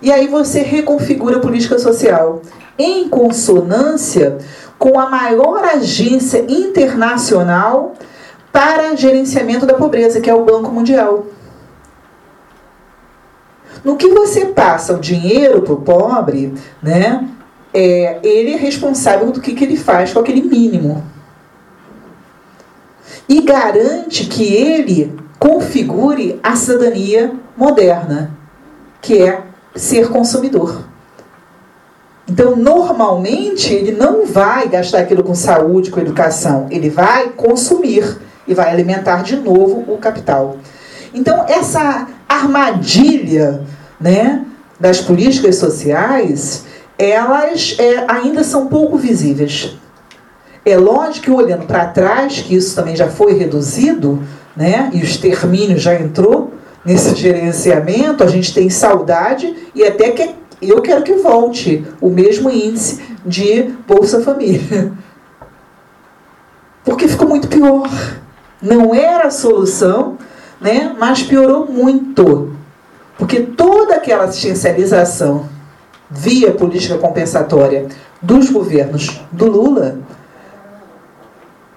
[0.00, 2.42] e aí você reconfigura a política social
[2.78, 4.38] em consonância
[4.78, 7.94] com a maior agência internacional
[8.52, 11.26] para gerenciamento da pobreza, que é o Banco Mundial.
[13.84, 17.28] No que você passa o dinheiro para o pobre, né,
[17.72, 21.04] é, ele é responsável do que, que ele faz com aquele mínimo
[23.28, 28.30] e garante que ele configure a cidadania moderna,
[29.00, 29.42] que é
[29.76, 30.84] ser consumidor.
[32.28, 38.52] Então, normalmente, ele não vai gastar aquilo com saúde, com educação, ele vai consumir e
[38.52, 40.58] vai alimentar de novo o capital.
[41.14, 43.62] Então, essa armadilha
[43.98, 44.44] né,
[44.78, 46.64] das políticas sociais,
[46.98, 49.76] elas é, ainda são pouco visíveis.
[50.66, 54.22] É lógico que olhando para trás, que isso também já foi reduzido,
[54.54, 56.52] né, e o extermínio já entrou
[56.84, 62.50] nesse gerenciamento, a gente tem saudade e até que eu quero que volte o mesmo
[62.50, 64.92] índice de Bolsa Família.
[66.84, 67.88] Porque ficou muito pior.
[68.60, 70.18] Não era a solução,
[70.60, 72.56] né, mas piorou muito.
[73.16, 75.48] Porque toda aquela assistencialização
[76.10, 77.86] via política compensatória
[78.22, 79.98] dos governos do Lula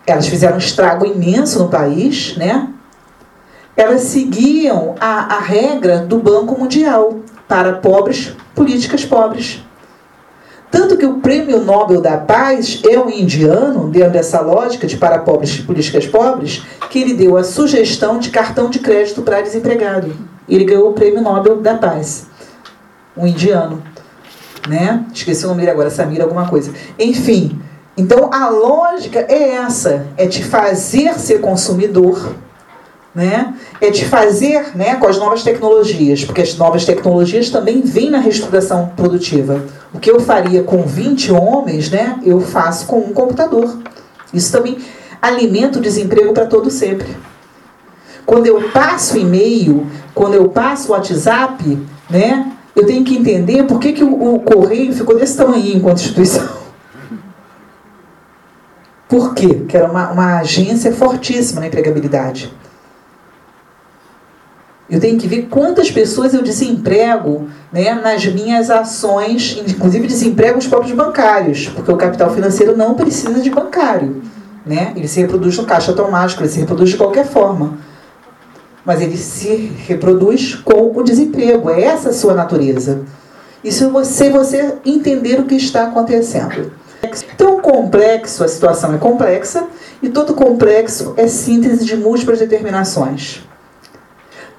[0.06, 2.68] elas fizeram um estrago imenso no país, né?
[3.76, 7.20] Elas seguiam a, a regra do Banco Mundial
[7.52, 9.62] para pobres, políticas pobres.
[10.72, 15.20] Tanto que o prêmio Nobel da Paz é um indiano, dentro dessa lógica de para
[15.20, 20.16] pobres, políticas pobres, que ele deu a sugestão de cartão de crédito para desempregado.
[20.48, 22.28] Ele ganhou o prêmio Nobel da Paz.
[23.18, 23.84] Um indiano.
[24.66, 25.04] Né?
[25.14, 26.72] Esqueci o nome dele agora, Samir, alguma coisa.
[26.98, 27.60] Enfim,
[27.98, 32.34] então a lógica é essa, é te fazer ser consumidor,
[33.14, 33.54] né?
[33.80, 38.20] É te fazer, né, com as novas tecnologias, porque as novas tecnologias também vêm na
[38.20, 39.64] reestruturação produtiva.
[39.94, 43.78] O que eu faria com 20 homens, né, eu faço com um computador.
[44.34, 44.78] Isso também
[45.22, 47.08] alimenta o desemprego para todo sempre.
[48.26, 51.78] Quando eu passo e-mail, quando eu passo WhatsApp,
[52.10, 55.98] né, eu tenho que entender por que, que o, o correio ficou desse tamanho enquanto
[55.98, 56.62] instituição.
[59.10, 59.48] Por quê?
[59.48, 62.54] Porque era uma, uma agência fortíssima na empregabilidade.
[64.92, 70.68] Eu tenho que ver quantas pessoas eu desemprego né, nas minhas ações, inclusive desemprego os
[70.68, 74.22] próprios bancários, porque o capital financeiro não precisa de bancário.
[74.66, 74.92] Né?
[74.94, 77.78] Ele se reproduz no caixa automático, ele se reproduz de qualquer forma.
[78.84, 81.70] Mas ele se reproduz com o desemprego.
[81.70, 83.04] É essa a sua natureza.
[83.64, 86.70] Isso você, você entender o que está acontecendo.
[87.34, 89.64] Então, complexo, a situação é complexa,
[90.04, 93.42] e todo complexo é síntese de múltiplas determinações.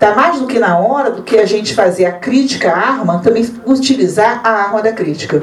[0.02, 3.20] Está mais do que na hora do que a gente fazer a crítica à arma,
[3.20, 5.40] também utilizar a arma da crítica.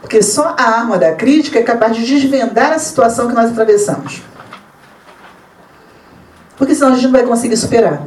[0.00, 4.22] Porque só a arma da crítica é capaz de desvendar a situação que nós atravessamos.
[6.56, 8.02] Porque senão a gente não vai conseguir superar.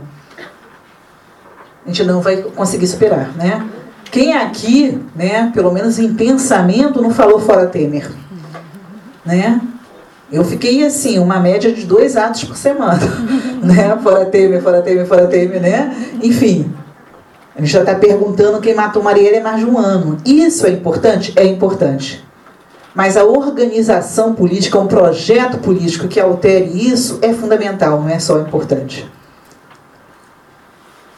[1.86, 3.66] A gente não vai conseguir superar, né?
[4.12, 8.12] Quem aqui, né, pelo menos em pensamento, não falou fora Temer?
[9.24, 9.62] Né?
[10.32, 13.00] Eu fiquei assim, uma média de dois atos por semana.
[13.62, 13.98] né?
[14.02, 15.96] Fora Temer, fora Temer, fora Temer, né?
[16.22, 16.74] Enfim.
[17.56, 20.18] A gente já está perguntando quem matou Marielle é mais de um ano.
[20.26, 21.32] Isso é importante?
[21.38, 22.26] É importante.
[22.94, 28.40] Mas a organização política, um projeto político que altere isso, é fundamental, não é só
[28.40, 29.10] importante.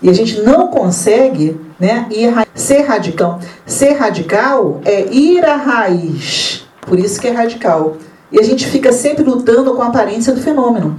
[0.02, 2.08] E a gente não consegue Né?
[2.10, 3.40] E ser radical.
[3.64, 6.68] Ser radical é ir à raiz.
[6.82, 7.98] Por isso que é radical.
[8.32, 10.98] E a gente fica sempre lutando com a aparência do fenômeno.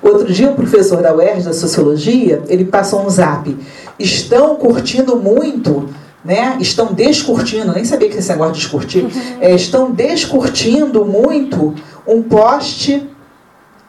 [0.00, 3.56] Outro dia, um professor da UERJ, da Sociologia, ele passou um zap.
[3.98, 5.88] Estão curtindo muito,
[6.24, 6.56] né?
[6.60, 9.06] estão descurtindo, nem sabia que esse negócio de descurtir,
[9.40, 11.74] é, estão descurtindo muito
[12.06, 13.08] um post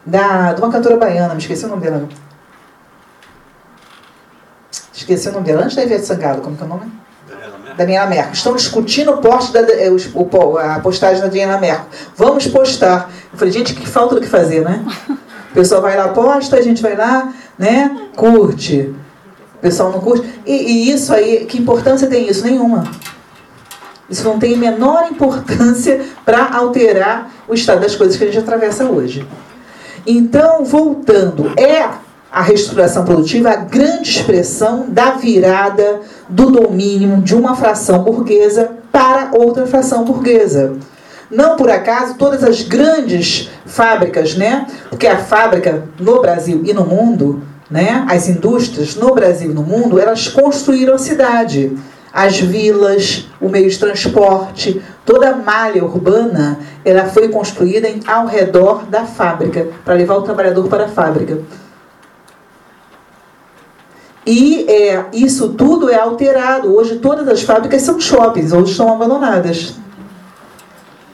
[0.06, 2.08] da, de uma cantora baiana, me esqueci o nome dela.
[4.92, 7.03] Esqueci o nome dela, antes da Ivete Sangalo, como que é o nome?
[7.76, 8.32] Daniela Merkel.
[8.32, 11.86] Estão discutindo o post da, é, o, a postagem da Daniela Merkel.
[12.16, 13.10] Vamos postar.
[13.32, 14.84] Eu falei, gente, que falta do que fazer, né?
[15.50, 18.08] O pessoal vai lá, posta, a gente vai lá, né?
[18.16, 18.94] Curte.
[19.56, 20.28] O pessoal não curte.
[20.44, 22.44] E, e isso aí, que importância tem isso?
[22.44, 22.84] Nenhuma.
[24.08, 28.38] Isso não tem a menor importância para alterar o estado das coisas que a gente
[28.38, 29.26] atravessa hoje.
[30.06, 31.88] Então, voltando, é
[32.34, 39.30] a reestruturação produtiva a grande expressão da virada do domínio de uma fração burguesa para
[39.32, 40.74] outra fração burguesa.
[41.30, 44.66] Não por acaso todas as grandes fábricas, né?
[44.90, 48.04] Porque a fábrica no Brasil e no mundo, né?
[48.08, 51.76] As indústrias no Brasil e no mundo, elas construíram a cidade
[52.14, 58.84] as vilas, o meio de transporte, toda a malha urbana, ela foi construída ao redor
[58.84, 61.40] da fábrica, para levar o trabalhador para a fábrica.
[64.26, 66.74] E é, isso tudo é alterado.
[66.74, 69.74] Hoje todas as fábricas são shoppings, hoje estão abandonadas.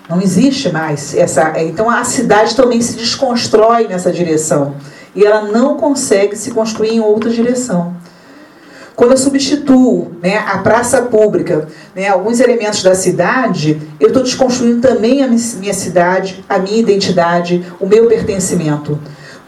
[0.09, 1.61] Não existe mais essa.
[1.63, 4.75] Então a cidade também se desconstrói nessa direção.
[5.15, 7.95] E ela não consegue se construir em outra direção.
[8.95, 14.81] Quando eu substituo né, a praça pública, né, alguns elementos da cidade, eu estou desconstruindo
[14.81, 18.99] também a minha cidade, a minha identidade, o meu pertencimento.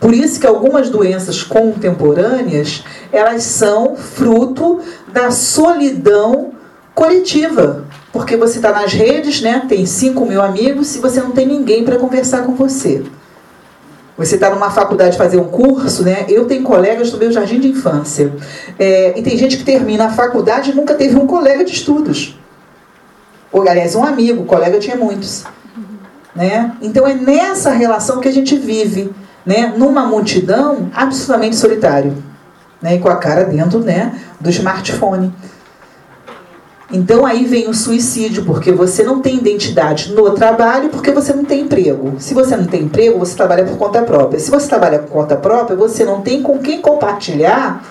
[0.03, 6.51] Por isso que algumas doenças contemporâneas, elas são fruto da solidão
[6.93, 7.85] coletiva.
[8.13, 11.85] Porque você está nas redes, né, tem 5 mil amigos, e você não tem ninguém
[11.85, 13.05] para conversar com você.
[14.19, 16.27] Você está numa faculdade fazer um curso, né?
[16.29, 18.33] Eu tenho colegas do meu jardim de infância.
[18.81, 22.37] É, e tem gente que termina a faculdade e nunca teve um colega de estudos.
[23.53, 25.45] Ou, aliás, um amigo, colega tinha muitos.
[26.35, 26.73] Né?
[26.83, 29.13] Então é nessa relação que a gente vive,
[29.45, 29.73] né?
[29.77, 32.23] numa multidão absolutamente solitário.
[32.81, 32.99] Né?
[32.99, 34.19] Com a cara dentro né?
[34.41, 35.33] do smartphone.
[36.93, 41.43] Então aí vem o suicídio, porque você não tem identidade no trabalho, porque você não
[41.43, 42.17] tem emprego.
[42.19, 44.39] Se você não tem emprego, você trabalha por conta própria.
[44.39, 47.83] Se você trabalha por conta própria, você não tem com quem compartilhar,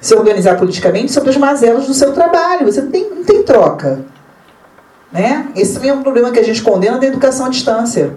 [0.00, 2.66] se organizar politicamente sobre as mazelas do seu trabalho.
[2.66, 4.00] Você não tem, não tem troca.
[5.12, 5.46] Né?
[5.54, 8.12] Esse também é um problema que a gente condena da educação à distância.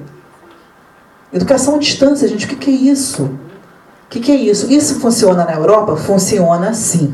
[1.36, 3.24] Educação à distância, gente, o que, que é isso?
[3.24, 4.72] O que, que é isso?
[4.72, 5.98] Isso funciona na Europa?
[5.98, 7.14] Funciona sim.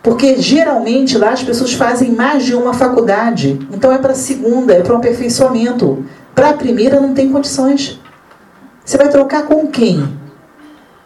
[0.00, 3.58] Porque geralmente lá as pessoas fazem mais de uma faculdade.
[3.72, 6.06] Então é para a segunda, é para um aperfeiçoamento.
[6.36, 8.00] Para a primeira não tem condições.
[8.84, 10.08] Você vai trocar com quem?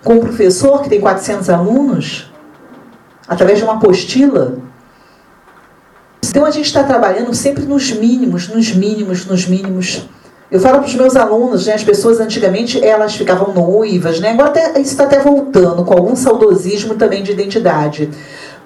[0.05, 2.31] Com um professor que tem 400 alunos?
[3.27, 4.59] Através de uma apostila?
[6.23, 10.07] Então a gente está trabalhando sempre nos mínimos, nos mínimos, nos mínimos.
[10.51, 14.31] Eu falo para os meus alunos, né, as pessoas antigamente elas ficavam noivas, né?
[14.31, 18.11] agora até, isso está até voltando com algum saudosismo também de identidade.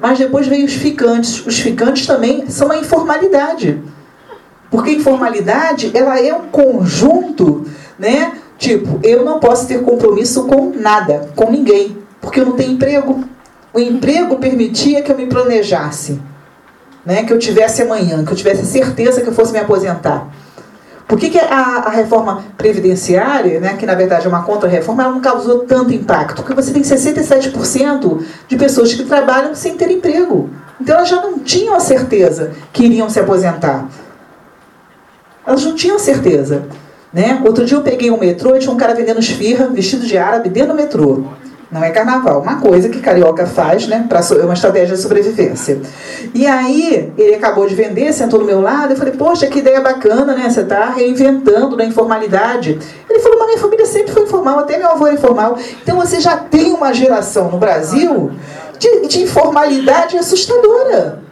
[0.00, 1.46] Mas depois veio os ficantes.
[1.46, 3.82] Os ficantes também são a informalidade.
[4.70, 7.66] Porque a informalidade, ela é um conjunto,
[7.98, 8.32] né?
[8.58, 13.24] Tipo, eu não posso ter compromisso com nada, com ninguém, porque eu não tenho emprego.
[13.72, 16.20] O emprego permitia que eu me planejasse,
[17.04, 17.24] né?
[17.24, 20.28] Que eu tivesse amanhã, que eu tivesse certeza que eu fosse me aposentar.
[21.06, 25.12] Por que, que a, a, reforma previdenciária, né, que na verdade é uma contra-reforma, ela
[25.12, 26.42] não causou tanto impacto?
[26.42, 30.48] Porque você tem 67% de pessoas que trabalham sem ter emprego.
[30.80, 33.86] Então elas já não tinham a certeza que iriam se aposentar.
[35.46, 36.66] Elas não tinham certeza.
[37.12, 37.40] Né?
[37.44, 40.48] Outro dia eu peguei um metrô e tinha um cara vendendo esfirra, vestido de árabe,
[40.48, 41.24] dentro do metrô.
[41.74, 44.08] Não é carnaval, uma coisa que carioca faz, né?
[44.08, 45.82] É uma estratégia de sobrevivência.
[46.32, 49.80] E aí, ele acabou de vender, sentou do meu lado, eu falei, poxa, que ideia
[49.80, 50.48] bacana, né?
[50.48, 52.78] Você está reinventando na informalidade.
[53.10, 55.58] Ele falou, mas minha família sempre foi informal, até meu avô é informal.
[55.82, 58.30] Então você já tem uma geração no Brasil
[58.78, 61.24] de, de informalidade assustadora.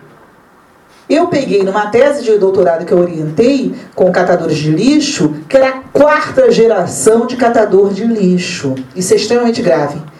[1.08, 5.68] Eu peguei numa tese de doutorado que eu orientei com catadores de lixo, que era
[5.68, 8.74] a quarta geração de catador de lixo.
[8.96, 10.10] Isso é extremamente grave.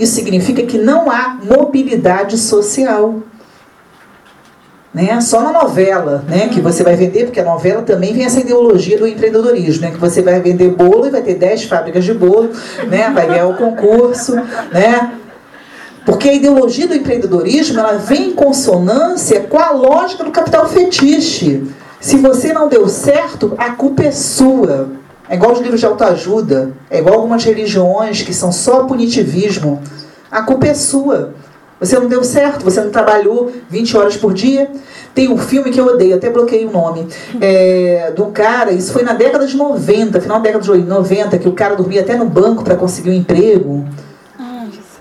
[0.00, 3.20] Isso significa que não há mobilidade social.
[4.94, 5.20] Né?
[5.20, 6.48] Só na novela, né?
[6.48, 9.90] que você vai vender, porque a novela também vem essa ideologia do empreendedorismo, né?
[9.90, 12.48] que você vai vender bolo e vai ter 10 fábricas de bolo,
[12.88, 13.10] né?
[13.10, 14.34] vai ganhar o concurso,
[14.72, 15.12] né?
[16.06, 21.62] Porque a ideologia do empreendedorismo ela vem em consonância com a lógica do capital fetiche.
[22.00, 24.88] Se você não deu certo, a culpa é sua.
[25.30, 29.80] É igual os livros de autoajuda, é igual algumas religiões que são só punitivismo.
[30.28, 31.34] A culpa é sua.
[31.78, 34.68] Você não deu certo, você não trabalhou 20 horas por dia.
[35.14, 37.06] Tem um filme que eu odeio, até bloqueei o nome,
[37.40, 41.48] é, do cara, isso foi na década de 90, final da década de 90, que
[41.48, 43.84] o cara dormia até no banco para conseguir um emprego.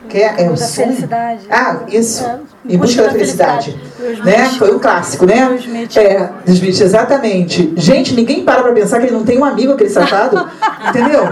[0.09, 0.87] Que é, o sonho.
[0.87, 1.41] Felicidade.
[1.51, 2.25] Ah, isso.
[2.25, 2.39] É.
[2.67, 3.79] Em busca da felicidade.
[3.95, 4.25] felicidade.
[4.25, 4.49] Né?
[4.57, 5.55] Foi um clássico, né?
[5.59, 5.97] Smith.
[5.97, 7.73] É, Smith, exatamente.
[7.77, 10.49] Gente, ninguém para pra pensar que ele não tem um amigo, aquele safado.
[10.89, 11.29] entendeu?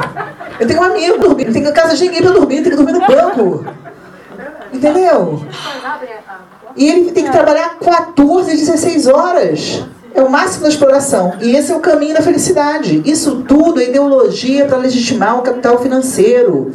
[0.60, 3.08] Eu tenho um amigo dormindo, tem casa de ninguém pra dormir, tem que dormir no
[3.08, 3.66] banco.
[4.72, 5.44] Entendeu?
[6.76, 9.84] E ele tem que trabalhar 14, 16 horas.
[10.14, 11.34] É o máximo da exploração.
[11.42, 13.02] E esse é o caminho da felicidade.
[13.06, 16.74] Isso tudo é ideologia para legitimar o capital financeiro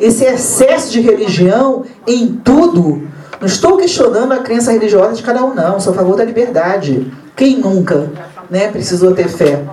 [0.00, 3.08] esse excesso de religião em tudo.
[3.40, 5.78] Não estou questionando a crença religiosa de cada um, não.
[5.80, 7.12] Sou a favor da liberdade.
[7.36, 8.10] Quem nunca
[8.50, 9.64] né, precisou ter fé?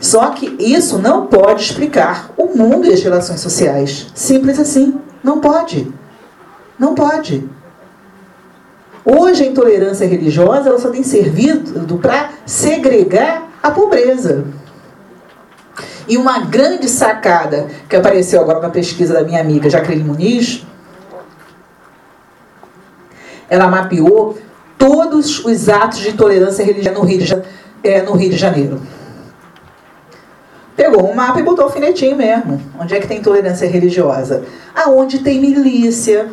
[0.00, 4.06] Só que isso não pode explicar o mundo e as relações sociais.
[4.14, 5.00] Simples assim.
[5.22, 5.92] Não pode.
[6.78, 7.48] Não pode.
[9.04, 14.44] Hoje a intolerância religiosa ela só tem servido para segregar a pobreza.
[16.08, 20.66] E uma grande sacada que apareceu agora na pesquisa da minha amiga Jacqueline Muniz,
[23.48, 24.38] ela mapeou
[24.78, 27.42] todos os atos de intolerância religiosa no Rio de,
[27.82, 28.80] é, no Rio de Janeiro.
[30.74, 32.62] Pegou um mapa e botou alfinetinho mesmo.
[32.78, 34.44] Onde é que tem intolerância religiosa?
[34.74, 36.28] Aonde tem milícia.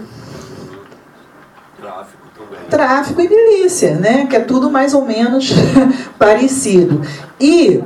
[1.81, 2.59] Tráfico também.
[2.69, 4.27] Tráfico e milícia, né?
[4.27, 5.51] Que é tudo mais ou menos
[6.19, 7.01] parecido.
[7.39, 7.83] E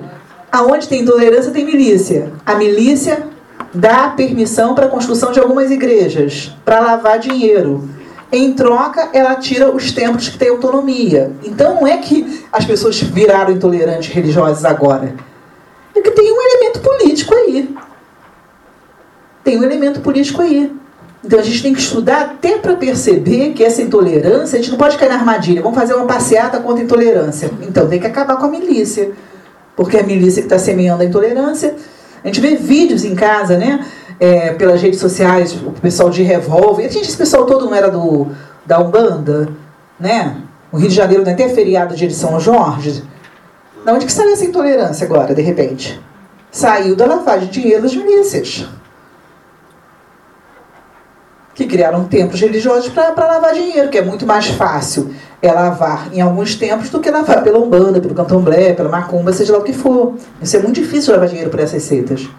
[0.52, 2.32] Aonde tem intolerância, tem milícia.
[2.46, 3.28] A milícia
[3.74, 7.88] dá permissão para a construção de algumas igrejas, para lavar dinheiro.
[8.32, 11.32] Em troca, ela tira os templos que têm autonomia.
[11.44, 15.16] Então, não é que as pessoas viraram intolerantes religiosas agora.
[15.96, 17.76] É que tem um elemento político aí.
[19.44, 20.72] Tem um elemento político aí.
[21.24, 24.78] Então a gente tem que estudar até para perceber que essa intolerância, a gente não
[24.78, 25.62] pode cair na armadilha.
[25.62, 27.52] Vamos fazer uma passeata contra a intolerância.
[27.62, 29.12] Então tem que acabar com a milícia
[29.80, 31.74] porque é a milícia que está semeando a intolerância.
[32.22, 33.86] A gente vê vídeos em casa, né?
[34.20, 36.90] É, pelas redes sociais, o pessoal de revólver.
[36.90, 38.28] Gente, esse pessoal todo não era do,
[38.66, 39.48] da Umbanda,
[39.98, 40.36] né?
[40.70, 43.06] O Rio de Janeiro não é até feriado de São Jorge.
[43.86, 45.98] Da onde que saiu essa intolerância agora, de repente?
[46.52, 48.68] Saiu da lavagem de dinheiro das milícias.
[51.56, 56.22] Que criaram templos religiosos para lavar dinheiro, que é muito mais fácil é lavar em
[56.22, 59.74] alguns tempos do que lavar pela Umbanda, pelo Candomblé, pela Macumba, seja lá o que
[59.74, 60.16] for.
[60.42, 62.30] Isso é muito difícil lavar dinheiro por essas seitas.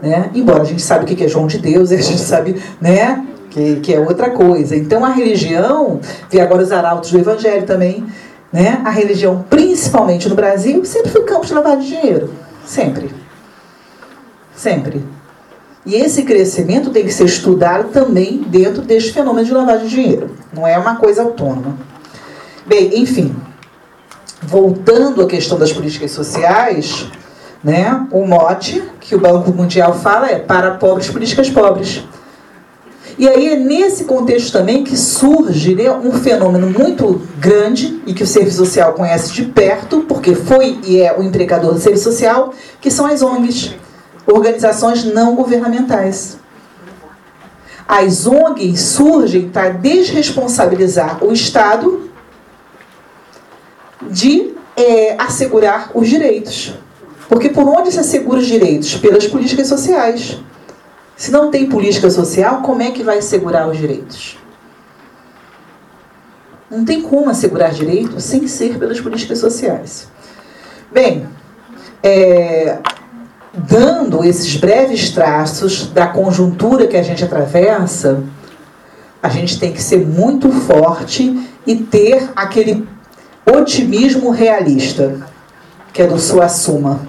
[0.00, 0.30] Né?
[0.34, 3.76] Embora a gente sabe o que é João de Deus, a gente sabe né, que,
[3.76, 4.74] que é outra coisa.
[4.74, 6.00] Então a religião,
[6.30, 8.04] vi agora os arautos do Evangelho também,
[8.52, 8.80] né?
[8.84, 12.30] a religião, principalmente no Brasil, sempre foi campo de lavar de dinheiro.
[12.64, 13.10] Sempre.
[14.56, 15.04] Sempre.
[15.84, 20.30] E esse crescimento tem que ser estudado também dentro deste fenômeno de lavagem de dinheiro.
[20.52, 21.76] Não é uma coisa autônoma.
[22.66, 23.36] Bem, enfim,
[24.42, 27.06] voltando à questão das políticas sociais,
[27.62, 32.04] né, o mote que o Banco Mundial fala é para pobres, políticas pobres.
[33.18, 38.22] E aí é nesse contexto também que surge né, um fenômeno muito grande e que
[38.22, 42.54] o serviço social conhece de perto, porque foi e é o empregador do serviço social,
[42.80, 43.74] que são as ONGs,
[44.26, 46.38] organizações não governamentais.
[47.86, 52.13] As ONGs surgem para desresponsabilizar o Estado
[54.10, 56.74] de é, assegurar os direitos.
[57.28, 58.96] Porque por onde se assegura os direitos?
[58.96, 60.38] Pelas políticas sociais.
[61.16, 64.36] Se não tem política social, como é que vai assegurar os direitos?
[66.70, 70.08] Não tem como assegurar direitos sem ser pelas políticas sociais.
[70.92, 71.26] Bem,
[72.02, 72.78] é,
[73.52, 78.22] dando esses breves traços da conjuntura que a gente atravessa,
[79.22, 82.86] a gente tem que ser muito forte e ter aquele
[83.46, 85.20] otimismo realista,
[85.92, 87.00] que é do Suassuma.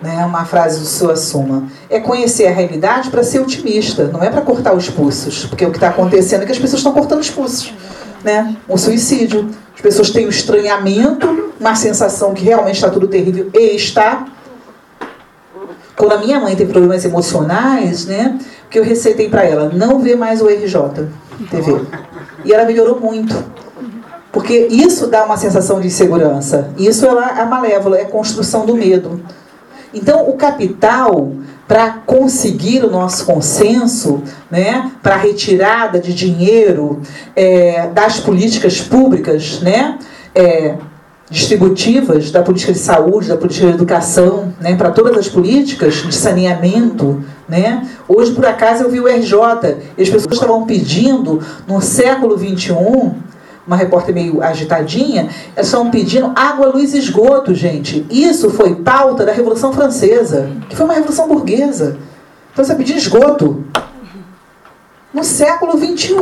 [0.00, 1.68] Né, uma frase do Suassuma.
[1.88, 5.46] É conhecer a realidade para ser otimista, não é para cortar os pulsos.
[5.46, 7.72] Porque o que está acontecendo é que as pessoas estão cortando os pulsos.
[8.24, 8.56] Né?
[8.68, 9.48] O suicídio.
[9.74, 14.26] As pessoas têm o um estranhamento, uma sensação que realmente está tudo terrível, e está.
[15.96, 20.16] Quando a minha mãe tem problemas emocionais, né, que eu receitei para ela, não vê
[20.16, 21.08] mais o RJ
[21.50, 21.82] TV.
[22.44, 23.61] E ela melhorou muito.
[24.32, 26.70] Porque isso dá uma sensação de insegurança.
[26.78, 29.20] Isso é malévola, é construção do medo.
[29.92, 31.32] Então, o capital,
[31.68, 37.02] para conseguir o nosso consenso, né, para a retirada de dinheiro
[37.36, 39.98] é, das políticas públicas, né,
[40.34, 40.76] é,
[41.28, 46.14] distributivas da política de saúde, da política de educação, né, para todas as políticas de
[46.14, 47.22] saneamento.
[47.46, 47.86] Né?
[48.08, 49.34] Hoje, por acaso, eu vi o RJ,
[49.98, 52.74] as pessoas estavam pedindo, no século XXI,
[53.66, 58.06] uma repórter meio agitadinha, elas estavam pedindo água, luz e esgoto, gente.
[58.10, 61.98] Isso foi pauta da Revolução Francesa, que foi uma revolução burguesa.
[62.52, 63.64] Então você pedindo esgoto.
[65.12, 66.14] No século XXI.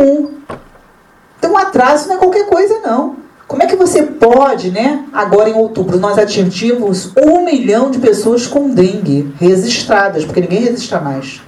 [1.39, 3.17] Então o atraso não é qualquer coisa, não.
[3.47, 5.07] Como é que você pode, né?
[5.13, 11.01] Agora em outubro nós atingimos um milhão de pessoas com dengue registradas, porque ninguém registra
[11.01, 11.41] mais.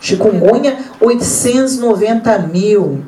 [0.00, 3.02] Chikungunya, 890 mil.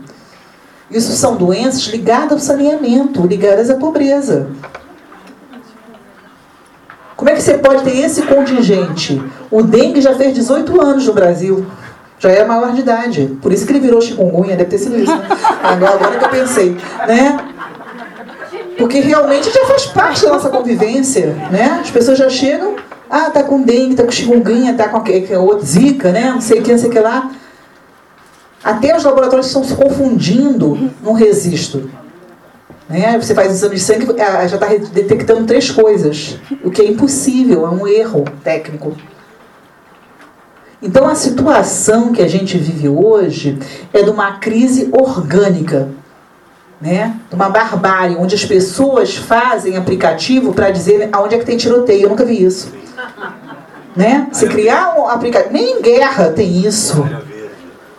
[0.94, 4.46] Isso são doenças ligadas ao saneamento, ligadas à pobreza.
[7.16, 9.20] Como é que você pode ter esse contingente?
[9.50, 11.66] O dengue já fez 18 anos no Brasil.
[12.20, 13.36] Já é maior de idade.
[13.42, 15.12] Por isso que ele virou chikungunya, deve ter sido isso.
[15.12, 15.26] Né?
[15.64, 16.76] Agora, agora que eu pensei.
[17.08, 17.38] Né?
[18.78, 21.78] Porque realmente já faz parte da nossa convivência, né?
[21.80, 22.76] As pessoas já chegam,
[23.10, 26.30] ah, tá com dengue, tá com chikungunya, tá com a, outra zika, né?
[26.32, 27.30] Não sei o que, não sei o que lá.
[28.64, 31.90] Até os laboratórios estão se confundindo no registro.
[32.88, 33.18] Né?
[33.20, 37.66] Você faz exame de sangue, ah, já está detectando três coisas, o que é impossível,
[37.66, 38.96] é um erro técnico.
[40.82, 43.58] Então a situação que a gente vive hoje
[43.92, 45.88] é de uma crise orgânica
[46.84, 47.16] né?
[47.32, 52.02] Uma barbárie, onde as pessoas fazem aplicativo para dizer aonde é que tem tiroteio.
[52.02, 52.72] Eu nunca vi isso.
[53.96, 54.28] Né?
[54.32, 55.54] Se criar um aplicativo.
[55.54, 57.02] Nem em guerra tem isso.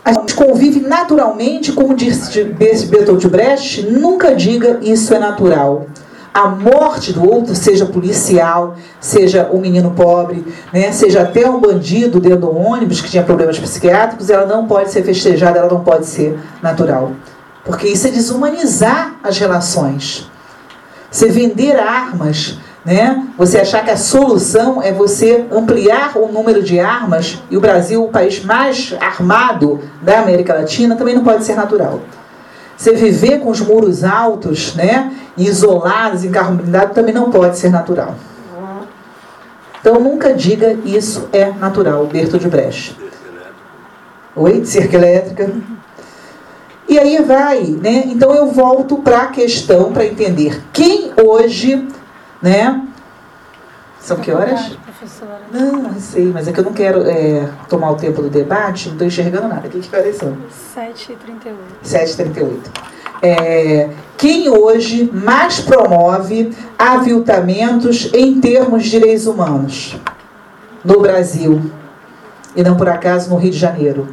[0.06, 5.86] A gente convive naturalmente, como disse Bertolt Brecht, nunca diga isso é natural.
[6.32, 11.58] A morte do outro, seja policial, seja o um menino pobre, né, seja até um
[11.58, 15.80] bandido dentro do ônibus que tinha problemas psiquiátricos, ela não pode ser festejada, ela não
[15.80, 17.10] pode ser natural.
[17.64, 20.30] Porque isso é desumanizar as relações.
[21.10, 23.26] Você vender armas, né?
[23.36, 28.04] Você achar que a solução é você ampliar o número de armas e o Brasil,
[28.04, 32.00] o país mais armado da América Latina, também não pode ser natural.
[32.76, 38.14] Você viver com os muros altos, né, isolados, blindado, também não pode ser natural.
[39.80, 42.96] Então nunca diga isso é natural, Berto Brecht.
[44.36, 45.50] Oi, cerca elétrica.
[46.88, 48.04] E aí vai, né?
[48.06, 51.88] Então eu volto para a questão para entender quem hoje,
[52.46, 52.80] né?
[54.00, 54.78] São que horas?
[55.50, 58.86] Não, não sei, mas é que eu não quero é, tomar o tempo do debate,
[58.86, 59.68] não estou enxergando nada.
[59.68, 60.36] Que, que horas são?
[60.76, 61.56] 7h38.
[61.84, 62.58] 7h38.
[63.20, 69.96] É, quem hoje mais promove aviltamentos em termos de direitos humanos
[70.84, 71.60] no Brasil?
[72.54, 74.06] E não por acaso no Rio de Janeiro?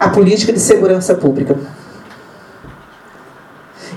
[0.00, 1.56] A política de segurança pública.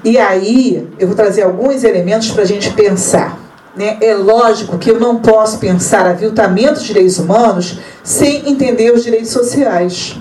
[0.04, 3.38] E aí eu vou trazer alguns elementos para a gente pensar.
[3.76, 3.98] Né?
[4.02, 9.30] É lógico que eu não posso pensar aviltamento de direitos humanos sem entender os direitos
[9.30, 10.18] sociais.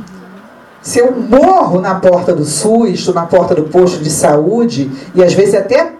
[0.83, 5.23] Se eu morro na porta do SUS, ou na porta do posto de saúde, e
[5.23, 5.93] às vezes até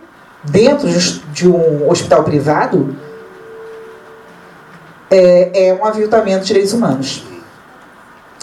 [0.45, 0.89] dentro
[1.33, 2.97] de um hospital privado,
[5.11, 7.25] é, é um aviltamento de direitos humanos.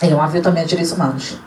[0.01, 1.37] É um aviltamento de direitos humanos.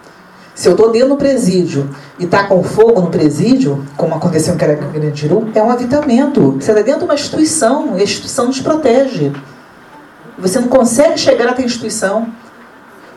[0.58, 1.88] Se eu estou dentro do presídio
[2.18, 6.56] e está com fogo no presídio, como aconteceu em Carandiru, é um avitamento.
[6.60, 9.30] Você está dentro de uma instituição, a instituição nos protege.
[10.36, 12.32] Você não consegue chegar até a instituição.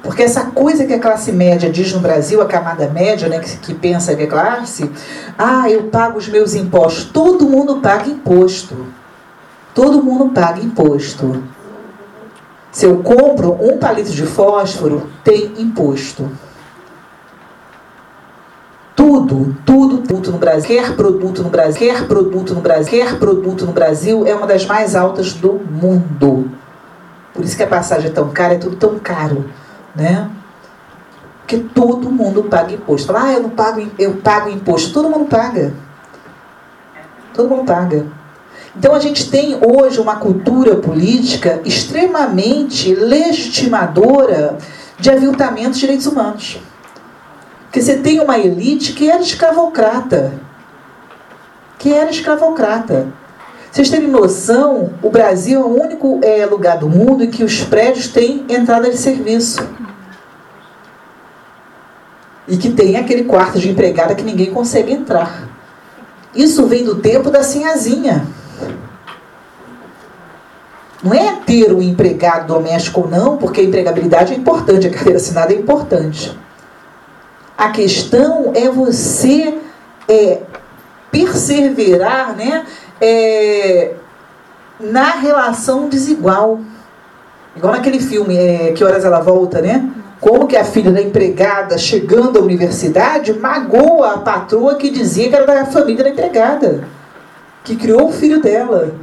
[0.03, 3.57] Porque essa coisa que a classe média diz no Brasil, a camada média, né, que,
[3.57, 4.91] que pensa que é classe,
[5.35, 7.05] ah, eu pago os meus impostos.
[7.05, 8.85] Todo mundo paga imposto.
[9.73, 11.41] Todo mundo paga imposto.
[12.71, 16.29] Se eu compro um palito de fósforo, tem imposto.
[19.21, 23.65] Tudo, tudo, tudo no Brasil, quer produto no Brasil, quer produto no Brasil, quer produto
[23.67, 26.49] no Brasil é uma das mais altas do mundo.
[27.31, 29.45] Por isso que a passagem é tão cara, é tudo tão caro,
[29.95, 30.27] né?
[31.39, 33.13] Porque todo mundo paga imposto.
[33.13, 34.91] Fala, ah, eu não pago, eu pago imposto.
[34.91, 35.71] Todo mundo paga.
[37.33, 38.07] Todo mundo paga.
[38.75, 44.57] Então a gente tem hoje uma cultura política extremamente legitimadora
[44.97, 46.59] de aviltamento de direitos humanos.
[47.71, 50.33] Porque você tem uma elite que era escravocrata.
[51.79, 53.07] Que era escravocrata.
[53.71, 57.63] Vocês terem noção, o Brasil é o único é, lugar do mundo em que os
[57.63, 59.65] prédios têm entrada de serviço.
[62.45, 65.47] E que tem aquele quarto de empregada que ninguém consegue entrar.
[66.35, 68.27] Isso vem do tempo da sinhazinha.
[71.01, 75.17] Não é ter um empregado doméstico ou não, porque a empregabilidade é importante, a carteira
[75.17, 76.37] assinada é importante.
[77.61, 79.53] A questão é você
[80.09, 80.39] é,
[81.11, 82.65] perseverar né,
[82.99, 83.91] é,
[84.79, 86.59] na relação desigual.
[87.55, 89.87] Igual naquele filme, é, Que Horas Ela Volta, né?
[90.19, 95.35] Como que a filha da empregada, chegando à universidade, magoa a patroa que dizia que
[95.35, 96.87] era da família da empregada,
[97.63, 98.95] que criou o filho dela.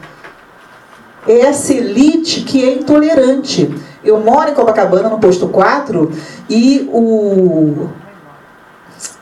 [1.29, 3.73] É essa elite que é intolerante.
[4.03, 6.11] Eu moro em Copacabana, no posto 4,
[6.51, 7.89] e o,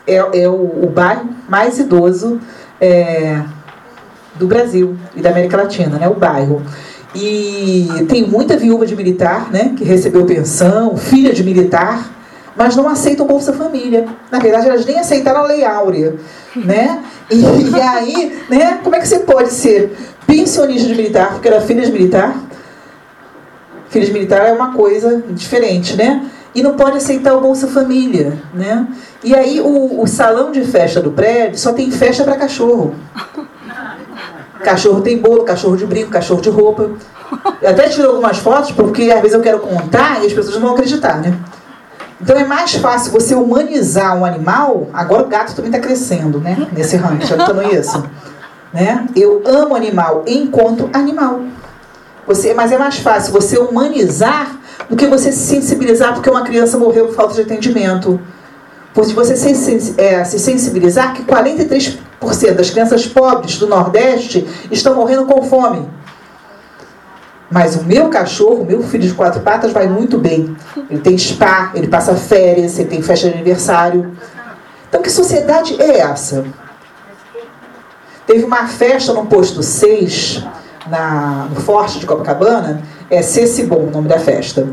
[0.07, 2.39] é, é o, o bairro mais idoso
[2.79, 3.41] é,
[4.35, 6.07] do Brasil e da América Latina, né?
[6.07, 6.61] o bairro.
[7.15, 12.11] E tem muita viúva de militar, né, que recebeu pensão, filha de militar,
[12.55, 14.05] mas não aceitam Bolsa Família.
[14.31, 16.15] Na verdade, elas nem aceitaram a Lei Áurea,
[16.55, 17.01] né?
[17.31, 19.95] E, e aí, né, como é que você pode ser
[20.25, 22.35] pensionista de militar, porque era filha de militar?
[23.89, 26.29] Filha de militar é uma coisa diferente, né?
[26.57, 28.87] E não pode aceitar o Bolsa Família, né?
[29.23, 32.95] E aí o, o salão de festa do prédio só tem festa para cachorro.
[34.63, 36.89] Cachorro tem bolo, cachorro de brinco, cachorro de roupa.
[37.61, 40.61] Eu até tiro algumas fotos, porque às vezes eu quero contar e as pessoas não
[40.61, 41.37] vão acreditar, né?
[42.19, 44.89] Então é mais fácil você humanizar um animal.
[44.91, 46.67] Agora o gato também está crescendo, né?
[46.73, 47.35] Nesse ranking, já
[47.71, 48.03] isso?
[48.73, 49.05] Né?
[49.15, 51.41] Eu amo animal enquanto animal.
[52.27, 54.59] Você, mas é mais fácil você humanizar
[54.89, 58.19] do que você se sensibilizar porque uma criança morreu por falta de atendimento.
[58.93, 61.97] Por você se, é, se sensibilizar que 43%
[62.53, 65.87] das crianças pobres do Nordeste estão morrendo com fome.
[67.49, 70.55] Mas o meu cachorro, o meu filho de quatro patas, vai muito bem.
[70.89, 74.11] Ele tem spa, ele passa férias, ele tem festa de aniversário.
[74.89, 76.43] Então, que sociedade é essa?
[78.25, 80.43] Teve uma festa no posto 6,
[80.89, 84.67] na, no Forte de Copacabana, é Cecibon o nome da festa.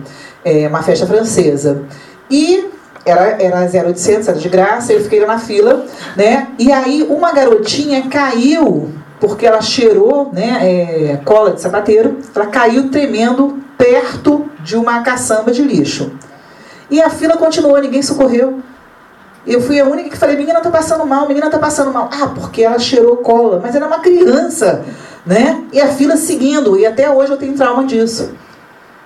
[0.45, 1.83] É uma festa francesa.
[2.31, 2.71] E
[3.05, 5.85] era, era 0800, era de graça, eu fiquei na fila,
[6.17, 6.49] né?
[6.59, 8.91] E aí uma garotinha caiu,
[9.21, 15.51] porque ela cheirou né, é, cola de sapateiro, ela caiu tremendo perto de uma caçamba
[15.51, 16.13] de lixo.
[16.91, 18.61] E a fila continuou, ninguém socorreu.
[19.47, 22.09] Eu fui a única que falei, menina tá passando mal, menina tá passando mal.
[22.11, 24.83] Ah, porque ela cheirou cola, mas era uma criança,
[25.27, 25.63] né?
[25.73, 28.33] E a fila seguindo, e até hoje eu tenho trauma disso.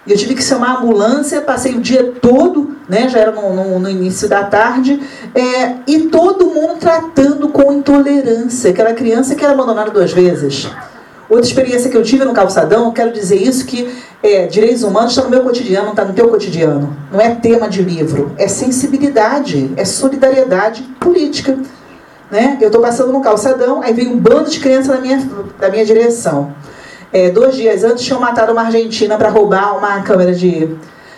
[0.07, 3.79] Eu tive que chamar a ambulância, passei o dia todo, né, já era no, no,
[3.79, 4.99] no início da tarde,
[5.35, 8.71] é, e todo mundo tratando com intolerância.
[8.71, 10.71] Aquela criança que era abandonada duas vezes.
[11.29, 15.11] Outra experiência que eu tive no calçadão, eu quero dizer isso, que é, direitos humanos
[15.11, 16.97] está no meu cotidiano, não está no teu cotidiano.
[17.13, 21.59] Não é tema de livro, é sensibilidade, é solidariedade política.
[22.31, 22.59] Né?
[22.61, 25.27] Eu estou passando no calçadão, aí vem um bando de crianças na minha,
[25.61, 26.53] na minha direção.
[27.13, 30.69] É, dois dias antes tinham matado uma argentina para roubar uma câmera de,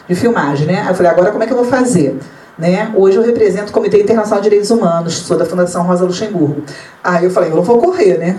[0.08, 0.82] de filmagem, né?
[0.82, 2.16] Aí eu falei, agora como é que eu vou fazer?
[2.56, 2.92] Né?
[2.94, 6.62] Hoje eu represento o Comitê Internacional de Direitos Humanos, sou da Fundação Rosa Luxemburgo.
[7.02, 8.38] Aí eu falei, eu não vou correr, né?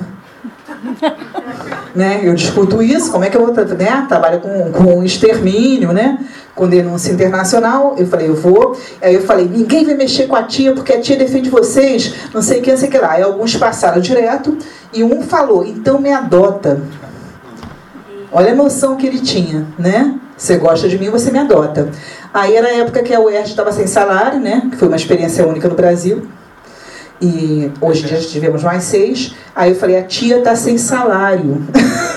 [1.95, 2.21] Né?
[2.23, 4.05] Eu discuto isso, como é que eu vou né?
[4.07, 6.17] trabalho com, com extermínio, né?
[6.55, 7.95] com denúncia internacional.
[7.97, 8.77] Eu falei, eu vou.
[9.01, 12.41] Aí eu falei, ninguém vai mexer com a tia porque a tia defende vocês, não
[12.41, 13.11] sei quem, não sei que lá.
[13.11, 14.57] Aí alguns passaram direto
[14.93, 16.81] e um falou, então me adota.
[18.31, 20.15] Olha a noção que ele tinha, né?
[20.37, 21.89] Você gosta de mim, você me adota.
[22.33, 24.67] Aí era a época que a UERJ estava sem salário, né?
[24.71, 26.27] Que foi uma experiência única no Brasil.
[27.21, 29.35] E hoje já tivemos mais seis.
[29.55, 31.65] Aí eu falei, a tia está sem salário.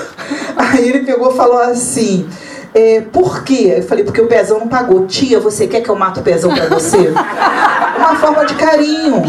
[0.56, 2.28] Aí ele pegou e falou assim.
[2.74, 3.74] É, por quê?
[3.76, 5.06] Eu falei, porque o pezão não pagou.
[5.06, 7.12] Tia, você quer que eu mato o pezão para você?
[7.96, 9.22] Uma forma de carinho.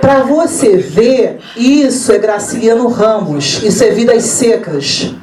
[0.00, 3.62] Para você ver, isso é Graciliano Ramos.
[3.62, 5.14] Isso é Vidas Secas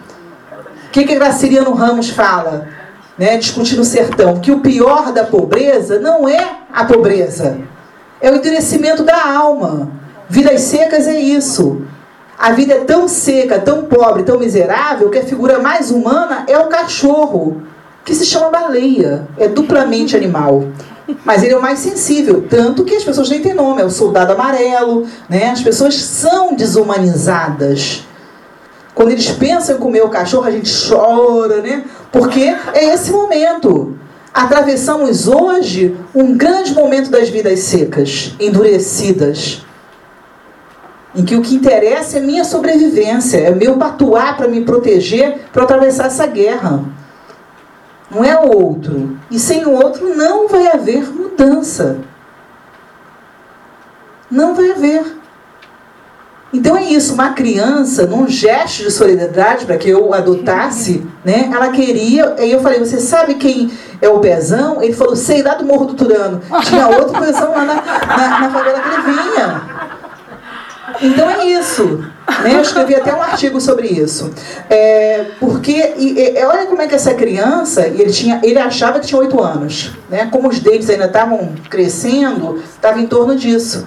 [0.95, 2.69] que, que Graciliano Ramos fala?
[3.17, 7.57] Né, discutindo o sertão, que o pior da pobreza não é a pobreza,
[8.21, 9.91] é o endurecimento da alma.
[10.29, 11.81] Vidas secas é isso.
[12.37, 16.57] A vida é tão seca, tão pobre, tão miserável, que a figura mais humana é
[16.57, 17.63] o cachorro,
[18.03, 20.65] que se chama baleia, é duplamente animal.
[21.23, 23.89] Mas ele é o mais sensível, tanto que as pessoas nem têm nome, é o
[23.89, 25.49] soldado amarelo, né?
[25.51, 28.03] As pessoas são desumanizadas.
[28.93, 31.83] Quando eles pensam em comer o cachorro, a gente chora, né?
[32.11, 33.97] Porque é esse momento.
[34.35, 39.65] Atravessamos hoje um grande momento das vidas secas, endurecidas,
[41.15, 45.63] em que o que interessa é minha sobrevivência, é meu patuar para me proteger, para
[45.63, 46.83] atravessar essa guerra.
[48.11, 49.17] Não é o outro.
[49.31, 51.99] E sem o outro não vai haver mudança.
[54.29, 55.14] Não vai haver.
[56.55, 61.49] Então é isso, uma criança, num gesto de solidariedade para que eu adotasse, né?
[61.53, 63.69] Ela queria, aí eu falei, você sabe quem
[64.01, 64.81] é o Pezão?
[64.81, 66.41] Ele falou, sei lá do Morro do Turano.
[66.63, 69.61] Tinha outro Pezão lá na, na, na favela que ele vinha.
[71.01, 72.05] Então é isso.
[72.41, 72.55] Né?
[72.55, 74.31] Eu escrevi até um artigo sobre isso.
[74.69, 79.07] É, porque, e, e, olha como é que essa criança, ele, tinha, ele achava que
[79.07, 79.91] tinha oito anos.
[80.09, 80.29] Né?
[80.31, 83.85] Como os dentes ainda estavam crescendo, estava em torno disso.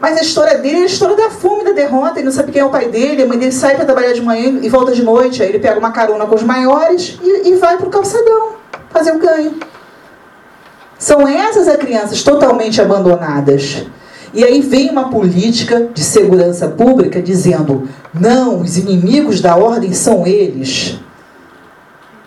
[0.00, 2.18] Mas a história dele é a história da fome, da derrota.
[2.18, 3.22] Ele não sabe quem é o pai dele.
[3.22, 5.42] A mãe dele sai para trabalhar de manhã e volta de noite.
[5.42, 8.52] Aí ele pega uma carona com os maiores e, e vai para o calçadão
[8.90, 9.58] fazer o ganho.
[10.98, 13.86] São essas as crianças totalmente abandonadas.
[14.32, 20.26] E aí vem uma política de segurança pública dizendo: não, os inimigos da ordem são
[20.26, 20.98] eles.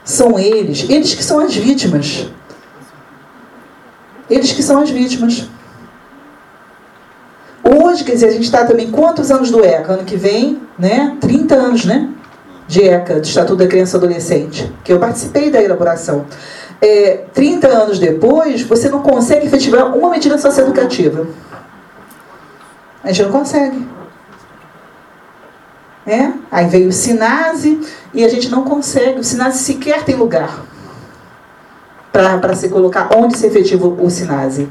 [0.03, 0.89] São eles.
[0.89, 2.28] Eles que são as vítimas.
[4.30, 5.47] Eles que são as vítimas.
[7.64, 9.93] Hoje, quer dizer, a gente está também quantos anos do ECA?
[9.93, 11.16] Ano que vem, né?
[11.22, 12.09] 30 anos, né?
[12.68, 16.26] De ECA, do Estatuto da Criança e Adolescente, que eu participei da elaboração.
[16.82, 21.28] É, 30 anos depois, você não consegue efetivar uma medida socioeducativa.
[23.03, 23.88] A gente não consegue.
[26.05, 26.32] É?
[26.51, 27.80] Aí veio o Sinase
[28.12, 29.20] e a gente não consegue.
[29.20, 30.66] O Sinase sequer tem lugar
[32.12, 34.68] para se colocar onde se efetiva o Sinase.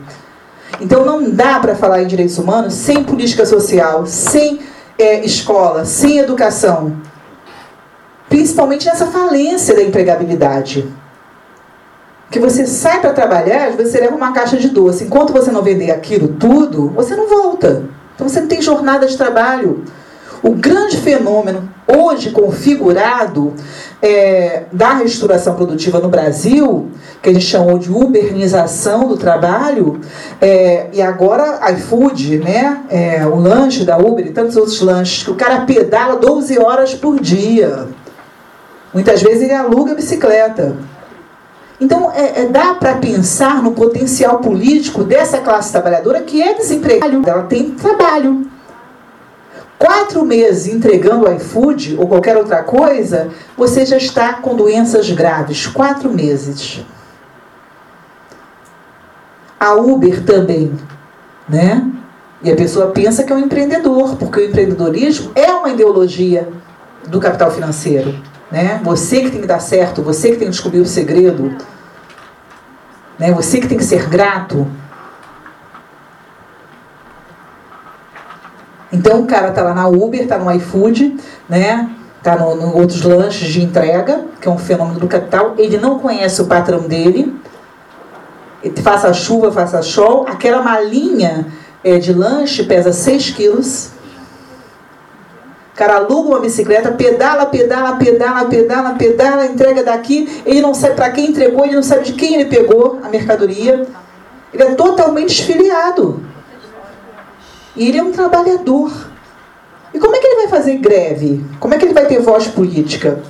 [0.78, 4.60] Então não dá para falar em direitos humanos sem política social, sem
[4.98, 6.96] é, escola, sem educação.
[8.28, 10.86] Principalmente nessa falência da empregabilidade.
[12.30, 15.04] Que você sai para trabalhar, você leva uma caixa de doce.
[15.04, 17.84] Enquanto você não vender aquilo tudo, você não volta.
[18.14, 19.84] Então você não tem jornada de trabalho.
[20.42, 23.54] O grande fenômeno hoje configurado
[24.02, 26.90] é, da reestruturação produtiva no Brasil,
[27.22, 30.00] que a gente chamou de ubernização do trabalho,
[30.40, 35.30] é, e agora iFood, né, é, o lanche da Uber e tantos outros lanches, que
[35.30, 37.88] o cara pedala 12 horas por dia.
[38.92, 40.76] Muitas vezes ele aluga bicicleta.
[41.80, 47.30] Então, é, é dá para pensar no potencial político dessa classe trabalhadora que é desempregada.
[47.30, 48.46] Ela tem trabalho.
[49.80, 55.66] Quatro meses entregando iFood ou qualquer outra coisa, você já está com doenças graves.
[55.66, 56.84] Quatro meses.
[59.58, 60.70] A Uber também,
[61.48, 61.90] né?
[62.42, 66.46] E a pessoa pensa que é um empreendedor, porque o empreendedorismo é uma ideologia
[67.08, 68.14] do capital financeiro.
[68.50, 68.82] Né?
[68.84, 71.56] Você que tem que dar certo, você que tem que descobrir o segredo,
[73.18, 73.32] né?
[73.32, 74.66] você que tem que ser grato.
[78.92, 81.16] Então o cara tá lá na Uber, tá no iFood,
[81.48, 81.90] né?
[82.22, 85.54] Tá no, no outros lanches de entrega, que é um fenômeno do capital.
[85.56, 87.34] Ele não conhece o patrão dele.
[88.82, 90.26] Faça chuva, faça sol.
[90.28, 91.46] Aquela malinha
[91.82, 93.92] é, de lanche pesa 6 quilos
[95.80, 101.08] cara aluga uma bicicleta, pedala, pedala, pedala, pedala, pedala, entrega daqui, ele não sabe para
[101.08, 103.86] quem entregou, ele não sabe de quem ele pegou a mercadoria.
[104.52, 106.22] Ele é totalmente desfiliado.
[107.76, 109.10] E ele é um trabalhador.
[109.92, 111.44] E como é que ele vai fazer greve?
[111.58, 113.22] Como é que ele vai ter voz política?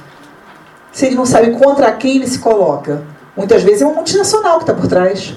[0.93, 3.03] Se ele não sabe contra quem ele se coloca.
[3.37, 5.35] Muitas vezes é uma multinacional que está por trás.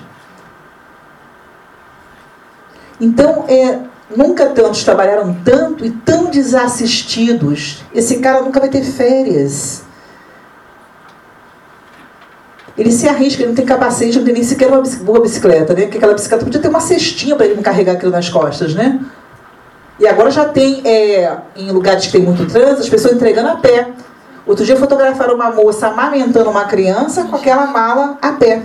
[3.00, 3.80] Então, é,
[4.16, 7.84] Nunca tantos trabalharam tanto e tão desassistidos.
[7.94, 9.84] Esse cara nunca vai ter férias.
[12.78, 15.84] Ele se arrisca, ele não tem capacete, não tem nem sequer uma boa bicicleta, né?
[15.84, 19.00] Porque aquela bicicleta podia ter uma cestinha para ele carregar aquilo nas costas, né?
[20.00, 23.56] E agora já tem, é, em lugares que tem muito trânsito, as pessoas entregando a
[23.58, 23.90] pé.
[24.46, 28.64] Outro dia fotografaram uma moça amamentando uma criança com aquela mala a pé.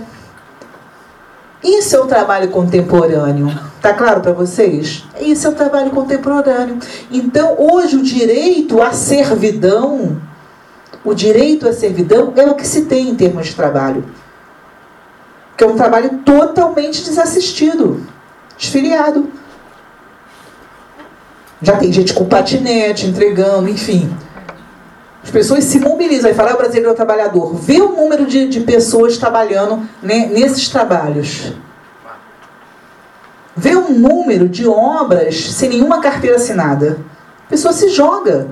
[1.63, 3.53] Isso é o trabalho contemporâneo.
[3.81, 5.05] Tá claro para vocês?
[5.19, 6.79] Isso é o trabalho contemporâneo.
[7.11, 10.17] Então, hoje o direito à servidão,
[11.03, 14.03] o direito à servidão é o que se tem em termos de trabalho.
[15.55, 18.05] Que é um trabalho totalmente desassistido,
[18.57, 19.29] desfiliado.
[21.61, 24.09] Já tem gente com patinete entregando, enfim.
[25.23, 27.53] As pessoas se mobilizam e falam, ah, o brasileiro é o trabalhador.
[27.55, 31.53] Vê o número de, de pessoas trabalhando né, nesses trabalhos.
[33.55, 36.99] Vê o número de obras sem nenhuma carteira assinada.
[37.45, 38.47] A pessoa se joga.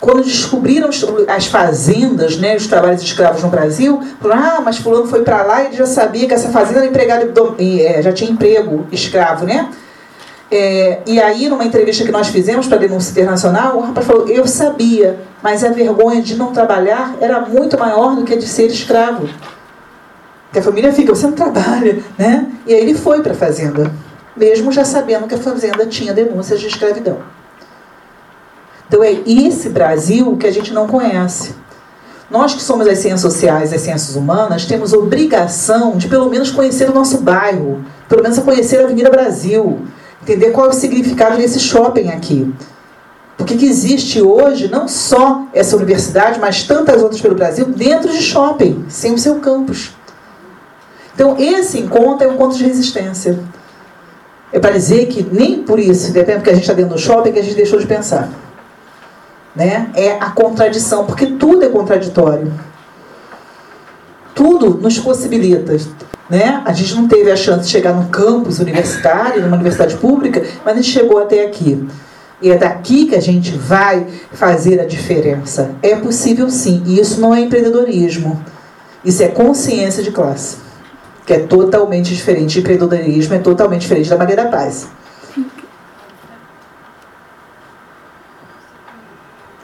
[0.00, 0.88] Quando descobriram
[1.28, 5.62] as fazendas, né, os trabalhos escravos no Brasil, falaram, ah, mas fulano foi para lá
[5.62, 9.68] e ele já sabia que essa fazenda era empregada, é, já tinha emprego escravo, né?
[10.50, 14.26] É, e aí, numa entrevista que nós fizemos para a denúncia internacional, o rapaz falou:
[14.26, 18.48] Eu sabia, mas a vergonha de não trabalhar era muito maior do que a de
[18.48, 19.28] ser escravo.
[20.52, 22.50] Que a família fica, você não trabalha, né?
[22.66, 23.92] E aí ele foi para a fazenda,
[24.36, 27.18] mesmo já sabendo que a fazenda tinha denúncias de escravidão.
[28.90, 31.54] Então é esse Brasil que a gente não conhece.
[32.28, 36.90] Nós que somos as ciências sociais, as ciências humanas, temos obrigação de pelo menos conhecer
[36.90, 39.82] o nosso bairro, pelo menos conhecer a Avenida Brasil,
[40.20, 42.52] entender qual é o significado desse shopping aqui.
[43.36, 48.20] Porque que existe hoje não só essa universidade, mas tantas outras pelo Brasil dentro de
[48.20, 49.92] shopping, sem o seu campus.
[51.14, 53.38] Então esse encontro é um encontro de resistência.
[54.52, 57.30] É para dizer que nem por isso, depende que a gente está dentro do shopping,
[57.30, 58.28] que a gente deixou de pensar
[59.54, 59.90] né?
[59.94, 62.52] É a contradição, porque tudo é contraditório.
[64.34, 65.76] Tudo nos possibilita.
[66.28, 66.62] Né?
[66.64, 70.74] A gente não teve a chance de chegar num campus universitário, numa universidade pública, mas
[70.74, 71.88] a gente chegou até aqui.
[72.40, 75.72] E é daqui que a gente vai fazer a diferença.
[75.82, 76.82] É possível sim.
[76.86, 78.42] E isso não é empreendedorismo.
[79.04, 80.56] Isso é consciência de classe.
[81.26, 82.60] Que é totalmente diferente.
[82.60, 84.88] Empreendedorismo é totalmente diferente da Maria da Paz.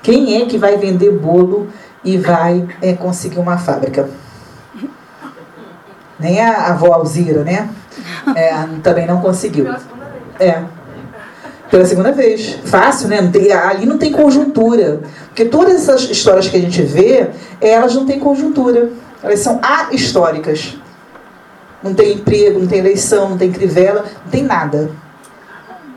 [0.06, 1.66] Quem é que vai vender bolo
[2.04, 4.08] e vai é, conseguir uma fábrica?
[6.16, 7.68] Nem a avó Alzira, né?
[8.36, 8.54] É,
[8.84, 9.66] também não conseguiu.
[10.38, 10.62] É.
[11.68, 12.56] Pela segunda vez.
[12.66, 13.20] Fácil, né?
[13.20, 15.00] Não tem, ali não tem conjuntura.
[15.26, 17.28] Porque todas essas histórias que a gente vê,
[17.60, 18.90] elas não têm conjuntura.
[19.24, 20.76] Elas são ahistóricas.
[21.82, 24.88] Não tem emprego, não tem eleição, não tem crivela, não tem nada.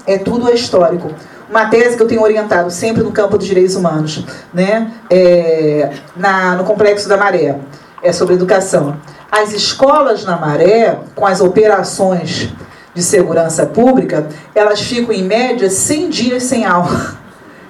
[0.08, 1.12] É tudo histórico
[1.50, 4.24] uma tese que eu tenho orientado sempre no campo dos direitos humanos,
[4.54, 4.92] né?
[5.10, 7.58] É, na, no Complexo da Maré,
[8.04, 8.98] é sobre educação.
[9.32, 12.50] As escolas na Maré, com as operações
[12.94, 17.18] de segurança pública, elas ficam em média 100 dias sem aula.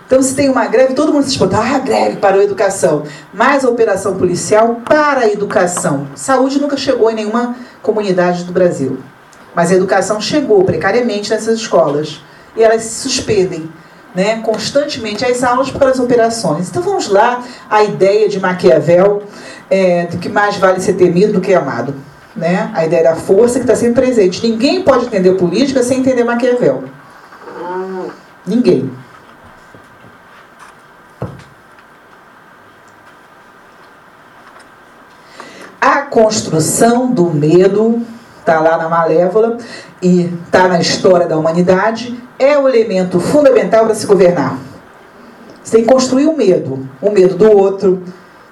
[0.09, 3.03] Então, se tem uma greve, todo mundo se espanta, ah, greve para a educação.
[3.31, 6.07] Mas a operação policial para a educação.
[6.15, 8.97] Saúde nunca chegou em nenhuma comunidade do Brasil.
[9.53, 12.23] Mas a educação chegou precariamente nessas escolas
[12.55, 13.69] e elas se suspendem
[14.13, 16.69] né, constantemente as aulas para as operações.
[16.69, 19.23] Então vamos lá, a ideia de Maquiavel,
[19.69, 21.93] é, do que mais vale ser temido do que amado.
[22.35, 22.71] Né?
[22.73, 24.47] A ideia da força que está sempre presente.
[24.47, 26.85] Ninguém pode entender política sem entender Maquiavel.
[28.45, 28.91] Ninguém.
[35.79, 38.01] A construção do medo
[38.49, 39.57] está lá na Malévola
[40.01, 44.57] e está na história da humanidade, é o elemento fundamental para se governar.
[45.63, 48.01] Você tem que construir o um medo, o um medo do outro,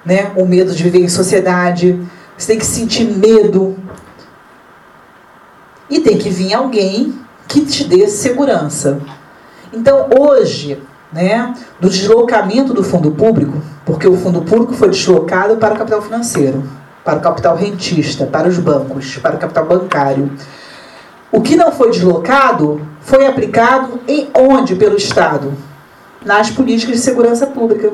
[0.04, 0.30] né?
[0.36, 2.00] o medo de viver em sociedade,
[2.36, 3.76] você tem que sentir medo.
[5.90, 7.18] E tem que vir alguém
[7.48, 9.00] que te dê segurança.
[9.72, 10.80] Então, hoje,
[11.12, 16.02] né, do deslocamento do fundo público, porque o fundo público foi deslocado para o capital
[16.02, 16.62] financeiro,
[17.08, 20.30] para o capital rentista, para os bancos, para o capital bancário.
[21.32, 25.54] O que não foi deslocado foi aplicado em onde pelo Estado?
[26.22, 27.90] Nas políticas de segurança pública.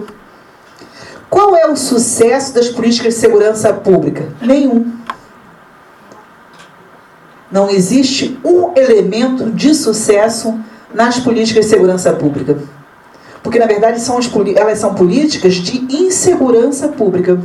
[1.31, 4.31] Qual é o sucesso das políticas de segurança pública?
[4.43, 4.93] Nenhum.
[7.53, 10.59] Não existe um elemento de sucesso
[10.93, 12.59] nas políticas de segurança pública.
[13.45, 17.39] Porque, na verdade, são as, elas são políticas de insegurança pública.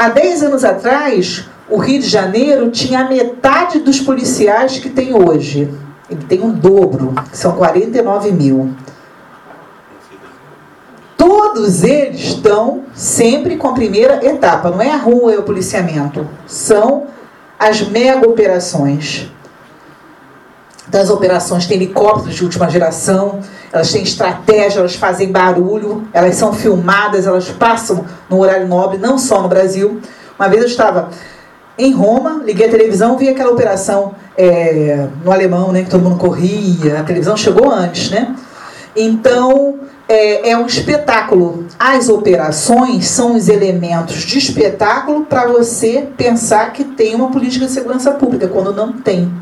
[0.00, 5.12] Há 10 anos atrás, o Rio de Janeiro tinha a metade dos policiais que tem
[5.12, 5.70] hoje.
[6.08, 8.70] Ele tem um dobro, que são 49 mil.
[11.18, 16.26] Todos eles estão sempre com a primeira etapa, não é a rua, é o policiamento.
[16.46, 17.08] São
[17.58, 19.30] as mega operações.
[20.90, 23.40] Das operações tem helicópteros de última geração,
[23.72, 29.16] elas têm estratégia, elas fazem barulho, elas são filmadas, elas passam no horário nobre, não
[29.16, 30.00] só no Brasil.
[30.36, 31.10] Uma vez eu estava
[31.78, 36.18] em Roma, liguei a televisão, vi aquela operação é, no alemão, né, que todo mundo
[36.18, 38.34] corria, a televisão chegou antes, né?
[38.96, 39.78] Então,
[40.08, 41.66] é, é um espetáculo.
[41.78, 47.70] As operações são os elementos de espetáculo para você pensar que tem uma política de
[47.70, 49.32] segurança pública, quando não tem.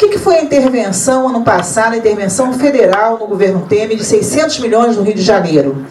[0.00, 4.02] O que, que foi a intervenção ano passado, a intervenção federal no governo Temer de
[4.02, 5.84] 600 milhões no Rio de Janeiro?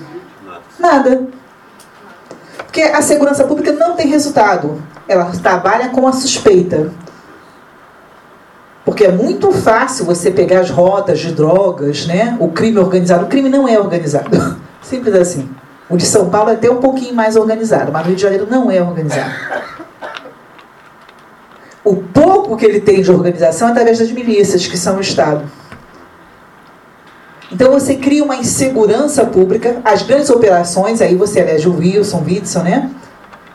[0.80, 1.28] Nada.
[2.57, 6.91] Porque a segurança pública não tem resultado ela trabalha com a suspeita.
[8.84, 12.36] Porque é muito fácil você pegar as rotas de drogas, né?
[12.39, 13.26] o crime organizado.
[13.26, 14.30] O crime não é organizado.
[14.82, 15.47] Simples assim.
[15.88, 18.47] O de São Paulo é até um pouquinho mais organizado, mas o Rio de Janeiro
[18.49, 19.32] não é organizado.
[21.84, 25.43] O pouco que ele tem de organização é através das milícias, que são o Estado.
[27.51, 32.61] Então você cria uma insegurança pública, as grandes operações, aí você elege o Wilson, Witson,
[32.61, 32.91] né?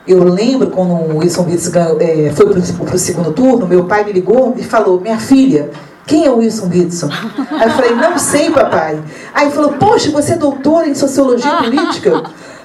[0.07, 4.11] Eu lembro quando o Wilson Witts é, foi para o segundo turno, meu pai me
[4.11, 5.71] ligou e falou: Minha filha,
[6.05, 7.09] Quem é o Wilson Whitson?
[7.51, 9.01] Aí eu falei, não sei, papai.
[9.33, 12.23] Aí ele falou, poxa, você é doutor em sociologia política?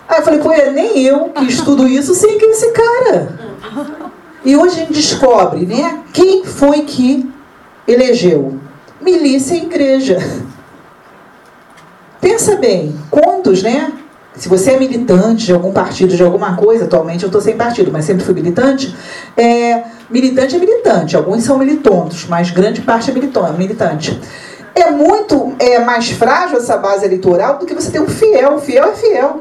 [0.09, 3.39] Aí eu falei, pô, é nem eu que estudo isso sei quem é esse cara.
[4.45, 7.31] E hoje a gente descobre, né, quem foi que
[7.87, 8.59] elegeu.
[9.01, 10.19] Milícia e igreja.
[12.21, 13.93] Pensa bem, quantos, né?
[14.35, 17.91] Se você é militante de algum partido, de alguma coisa, atualmente eu estou sem partido,
[17.91, 18.95] mas sempre fui militante,
[19.37, 24.21] é, militante é militante, alguns são militontos, mas grande parte é militante.
[24.75, 28.55] É muito é, mais frágil essa base eleitoral do que você ter um fiel.
[28.55, 29.41] O fiel é fiel.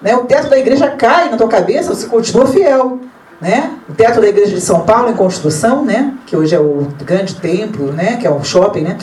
[0.00, 0.16] Né?
[0.16, 3.00] O teto da igreja cai na tua cabeça, você continua fiel.
[3.44, 3.72] Né?
[3.86, 6.14] O teto da igreja de São Paulo em construção, né?
[6.24, 8.16] que hoje é o grande templo, né?
[8.16, 8.96] que é o shopping, né?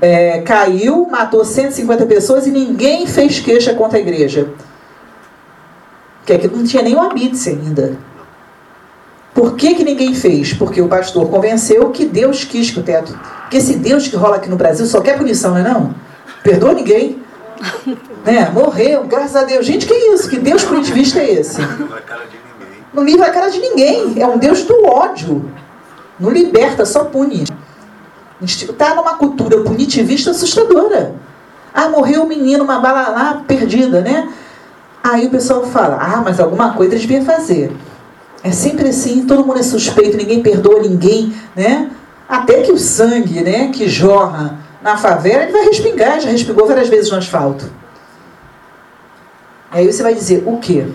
[0.00, 4.50] É, caiu, matou 150 pessoas e ninguém fez queixa contra a igreja.
[6.24, 7.98] Que aquilo não tinha nem o habite ainda.
[9.34, 10.52] Por que, que ninguém fez?
[10.52, 13.18] Porque o pastor convenceu que Deus quis que o teto.
[13.40, 15.92] Porque esse Deus que rola aqui no Brasil só quer punição, não é não?
[16.44, 17.20] Perdoa ninguém.
[18.24, 18.48] né?
[18.54, 19.66] Morreu, graças a Deus.
[19.66, 20.30] Gente, que isso?
[20.30, 21.60] Que Deus punitivista é esse?
[22.92, 24.20] Não livra a cara de ninguém.
[24.20, 25.50] É um Deus do ódio.
[26.18, 27.44] Não liberta, só pune.
[28.42, 31.14] Está numa cultura punitivista assustadora.
[31.74, 34.28] Ah, morreu um menino, uma bala lá perdida, né?
[35.02, 37.72] Aí o pessoal fala, ah, mas alguma coisa devia fazer.
[38.42, 41.90] É sempre assim, todo mundo é suspeito, ninguém perdoa ninguém, né?
[42.28, 46.88] Até que o sangue, né, que jorra na favela, ele vai respingar, já respingou várias
[46.88, 47.70] vezes no asfalto.
[49.70, 50.86] Aí você vai dizer, o quê?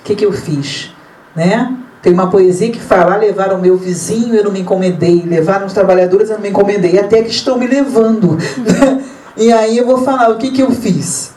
[0.00, 0.92] O que, que eu fiz?
[1.34, 1.76] Né?
[2.02, 5.72] Tem uma poesia que fala, ah, levaram meu vizinho, eu não me encomendei, levaram os
[5.72, 8.38] trabalhadores, eu não me encomendei, até que estão me levando.
[9.36, 11.34] e aí eu vou falar, o que, que eu fiz?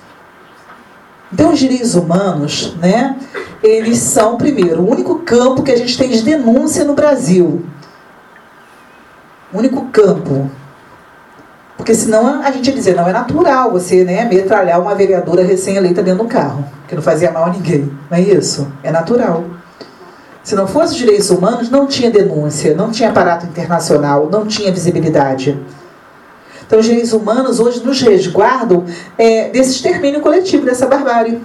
[1.32, 3.18] Então, os direitos humanos, né,
[3.62, 7.66] eles são, primeiro, o único campo que a gente tem de denúncia no Brasil.
[9.52, 10.50] O único campo
[11.84, 16.02] porque senão a gente ia dizer, não é natural você né, metralhar uma vereadora recém-eleita
[16.02, 17.92] dentro do carro, que não fazia mal a ninguém.
[18.10, 18.72] Não é isso?
[18.84, 19.44] É natural.
[20.44, 25.58] Se não fosse direitos humanos, não tinha denúncia, não tinha aparato internacional, não tinha visibilidade.
[26.68, 28.86] Então, os direitos humanos hoje nos resguardam
[29.18, 31.42] é, desse extermínio coletivo, dessa barbárie,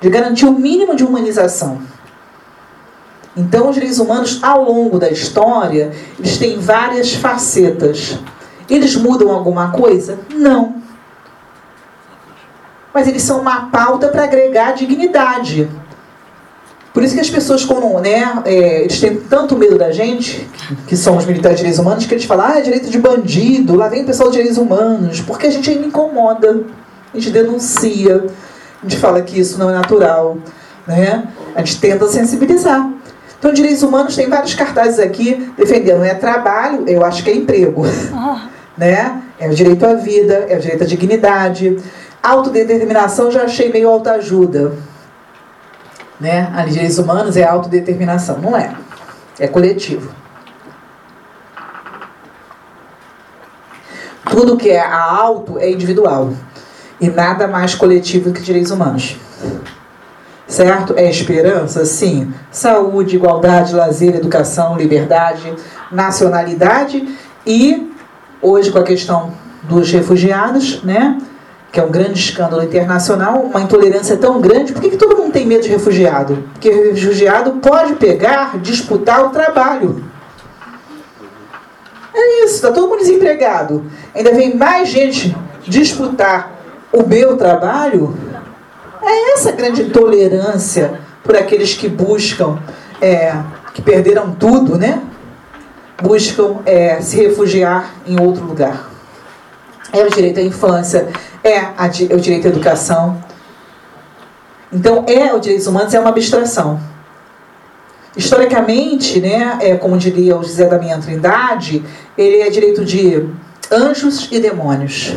[0.00, 1.80] de garantir o mínimo de humanização.
[3.34, 8.18] Então, os direitos humanos, ao longo da história, eles têm várias facetas.
[8.68, 10.18] Eles mudam alguma coisa?
[10.34, 10.82] Não.
[12.92, 15.70] Mas eles são uma pauta para agregar dignidade.
[16.92, 20.46] Por isso que as pessoas, quando né, é, eles têm tanto medo da gente,
[20.86, 23.88] que somos militares de direitos humanos, que eles falam, ah, é direito de bandido, lá
[23.88, 26.64] vem o pessoal de direitos humanos, porque a gente ainda incomoda,
[27.12, 28.26] a gente denuncia,
[28.82, 30.36] a gente fala que isso não é natural,
[30.86, 31.28] né?
[31.54, 32.90] a gente tenta sensibilizar.
[33.38, 37.84] Então, direitos humanos tem vários cartazes aqui defendendo, é trabalho, eu acho que é emprego.
[38.12, 38.48] Ah.
[38.76, 39.22] né?
[39.40, 41.76] É o direito à vida, é o direito à dignidade.
[42.22, 44.72] Autodeterminação já achei meio autoajuda.
[46.22, 46.48] Né?
[46.54, 48.38] A direitos humanos é autodeterminação.
[48.38, 48.72] Não é.
[49.40, 50.12] É coletivo.
[54.30, 56.32] Tudo que é a auto é individual.
[57.00, 59.16] E nada mais coletivo que direitos humanos.
[60.46, 60.94] Certo?
[60.96, 61.84] É esperança?
[61.84, 62.32] Sim.
[62.52, 65.52] Saúde, igualdade, lazer, educação, liberdade,
[65.90, 67.92] nacionalidade e
[68.44, 69.30] Hoje, com a questão
[69.68, 71.16] dos refugiados, né?
[71.72, 74.72] Que é um grande escândalo internacional, uma intolerância tão grande.
[74.72, 76.44] Por que, que todo mundo tem medo de refugiado?
[76.52, 80.04] Porque refugiado pode pegar, disputar o trabalho.
[82.14, 83.84] É isso, está todo mundo desempregado.
[84.14, 85.34] Ainda vem mais gente
[85.66, 86.52] disputar
[86.92, 88.14] o meu trabalho.
[89.02, 92.58] É essa grande intolerância por aqueles que buscam,
[93.00, 93.34] é,
[93.72, 95.02] que perderam tudo, né?
[96.02, 98.90] buscam é, se refugiar em outro lugar.
[99.92, 101.08] É o direito à infância,
[101.44, 103.22] é, a, o direito à educação.
[104.72, 106.80] Então, é o direitos humanos é uma abstração.
[108.16, 111.82] Historicamente, né, é, como diria o José da Minha Trindade,
[112.16, 113.28] ele é direito de
[113.70, 115.16] anjos e demônios.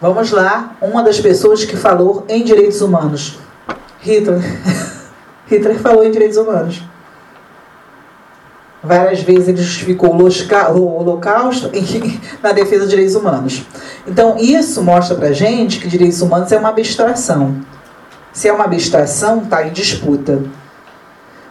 [0.00, 3.38] Vamos lá, uma das pessoas que falou em direitos humanos.
[4.00, 4.40] Hitler.
[5.46, 6.82] Hitler falou em direitos humanos.
[8.82, 11.70] Várias vezes ele justificou o holocausto
[12.42, 13.66] na defesa de direitos humanos.
[14.06, 17.56] Então, isso mostra para gente que direitos humanos é uma abstração.
[18.32, 20.42] Se é uma abstração, está em disputa.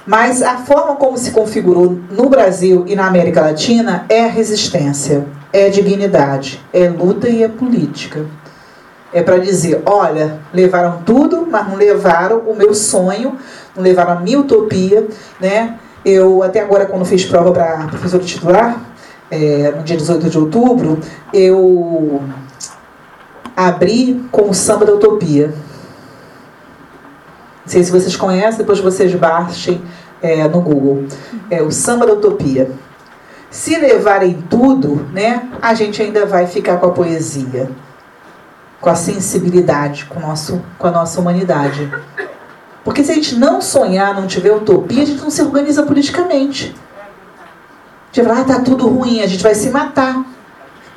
[0.08, 5.70] Mas a forma como se configurou no Brasil e na América Latina é resistência, é
[5.70, 8.26] dignidade, é luta e é política.
[9.14, 13.38] É para dizer: olha, levaram tudo, mas não levaram o meu sonho,
[13.76, 15.08] não levaram a minha utopia,
[15.40, 15.78] né?
[16.04, 18.82] Eu, até agora, quando fiz prova para professor titular,
[19.30, 21.00] é, no dia 18 de outubro,
[21.34, 22.22] eu
[23.56, 25.48] abri com o samba da utopia.
[25.48, 25.56] Não
[27.66, 29.82] sei se vocês conhecem, depois vocês baixem
[30.22, 31.06] é, no Google.
[31.50, 32.72] É o samba da utopia.
[33.52, 37.70] Se levarem tudo, né, a gente ainda vai ficar com a poesia,
[38.80, 41.92] com a sensibilidade, com, nosso, com a nossa humanidade.
[42.84, 46.76] Porque se a gente não sonhar, não tiver utopia, a gente não se organiza politicamente.
[48.12, 50.26] A gente vai falar, ah, tá tudo ruim, a gente vai se matar.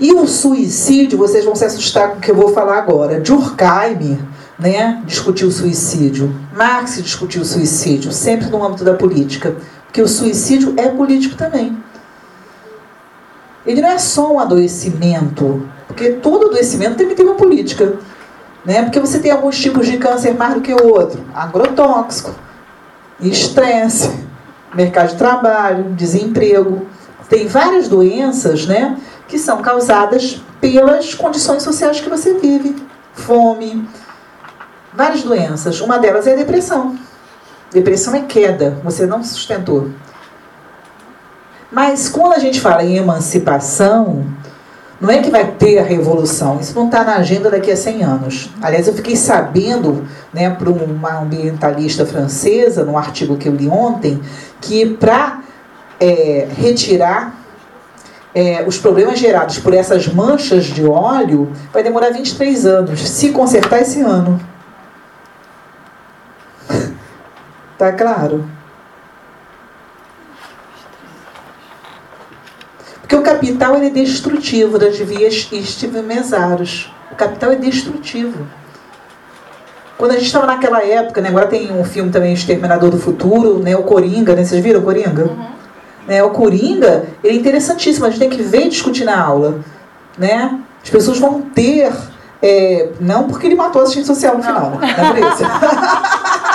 [0.01, 3.20] E o suicídio, vocês vão se assustar com o que eu vou falar agora.
[3.20, 4.18] Durkheim
[4.59, 6.35] né, discutiu o suicídio.
[6.57, 9.57] Marx discutiu o suicídio, sempre no âmbito da política.
[9.85, 11.76] Porque o suicídio é político também.
[13.66, 17.95] Ele não é só um adoecimento, porque todo adoecimento tem uma política.
[18.65, 18.83] Né?
[18.83, 21.25] Porque você tem alguns tipos de câncer mais do que o outro.
[21.35, 22.35] Agrotóxico,
[23.21, 24.11] estresse,
[24.75, 26.87] mercado de trabalho, desemprego.
[27.29, 32.77] Tem várias doenças né, que são causadas pelas condições sociais que você vive.
[33.15, 33.89] Fome,
[34.93, 35.81] várias doenças.
[35.81, 36.97] Uma delas é a depressão.
[37.73, 39.91] Depressão é queda, você não sustentou.
[41.71, 44.27] Mas quando a gente fala em emancipação,
[45.03, 48.05] não é que vai ter a revolução, isso não está na agenda daqui a 100
[48.05, 48.51] anos.
[48.63, 54.21] Aliás, eu fiquei sabendo, né, por uma ambientalista francesa, num artigo que eu li ontem,
[54.61, 55.41] que para
[55.99, 57.35] é, retirar
[58.33, 63.83] é, os problemas gerados por essas manchas de óleo vai demorar 23 anos, se consertar
[63.83, 64.41] esse ano.
[67.77, 68.49] tá claro?
[73.03, 76.91] Porque o capital ele é destrutivo das vias estivemesaros.
[77.11, 78.47] O capital é destrutivo.
[79.99, 83.59] Quando a gente estava naquela época, né, agora tem um filme também, Exterminador do Futuro,
[83.59, 85.25] né, o Coringa, né, vocês viram o Coringa?
[85.25, 85.47] Uhum.
[86.09, 89.61] Né, o Coringa, ele é interessantíssimo, a gente tem que ver e discutir na aula.
[90.19, 90.59] Né?
[90.83, 91.93] As pessoas vão ter,
[92.43, 95.43] é, não porque ele matou a assistente social no final, não, não é por isso.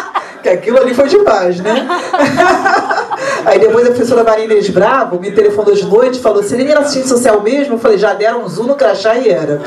[0.48, 1.88] que aquilo ali foi demais, né?
[3.45, 6.80] Aí depois a professora Maria Bravo me telefonou de noite e falou: se ele era
[6.80, 7.76] assistente social mesmo?
[7.76, 9.62] Eu falei: já deram um zoom no crachá e era.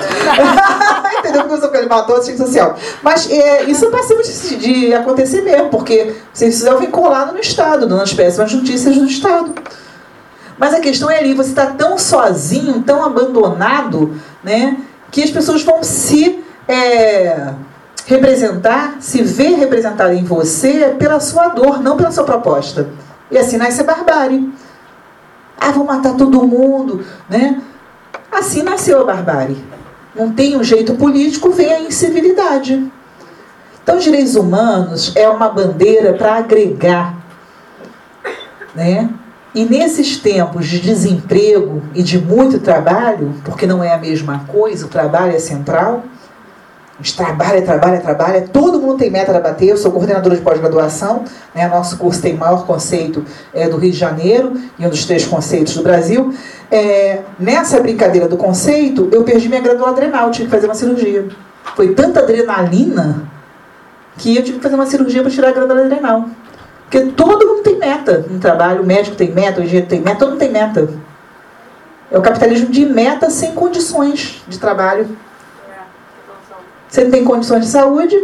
[1.18, 1.44] Entendeu?
[1.44, 2.76] Porque ele matou assistente social.
[3.02, 7.40] Mas é, isso é passível de, de, acontecer mesmo, porque vocês social vem colado no
[7.40, 9.54] Estado, dando as péssimas notícias do Estado.
[10.58, 14.78] Mas a questão é ali: você está tão sozinho, tão abandonado, né?
[15.10, 16.42] Que as pessoas vão se.
[16.68, 17.52] É,
[18.10, 22.88] representar, se ver representado em você pela sua dor, não pela sua proposta.
[23.30, 24.52] E assim nasce a barbárie.
[25.56, 27.62] Ah, vou matar todo mundo, né?
[28.32, 29.64] Assim nasceu a barbárie.
[30.12, 32.90] Não tem um jeito político, vem a incivilidade.
[33.80, 37.14] Então, direitos humanos é uma bandeira para agregar,
[38.74, 39.08] né?
[39.54, 44.86] E nesses tempos de desemprego e de muito trabalho, porque não é a mesma coisa,
[44.86, 46.04] o trabalho é central,
[47.02, 49.68] gente trabalha, trabalha, trabalha, todo mundo tem meta para bater.
[49.68, 51.24] Eu sou coordenadora de pós-graduação,
[51.54, 51.66] né?
[51.66, 53.24] nosso curso tem maior conceito
[53.54, 56.34] é, do Rio de Janeiro e um dos três conceitos do Brasil.
[56.70, 61.28] É, nessa brincadeira do conceito, eu perdi minha glândula adrenal, tive que fazer uma cirurgia.
[61.74, 63.28] Foi tanta adrenalina
[64.16, 66.26] que eu tive que fazer uma cirurgia para tirar a glândula adrenal.
[66.82, 70.18] Porque todo mundo tem meta no trabalho, o médico tem meta, o engenheiro tem meta,
[70.18, 70.88] todo mundo tem meta.
[72.10, 75.08] É o capitalismo de meta sem condições de trabalho.
[76.90, 78.16] Você não tem condições de saúde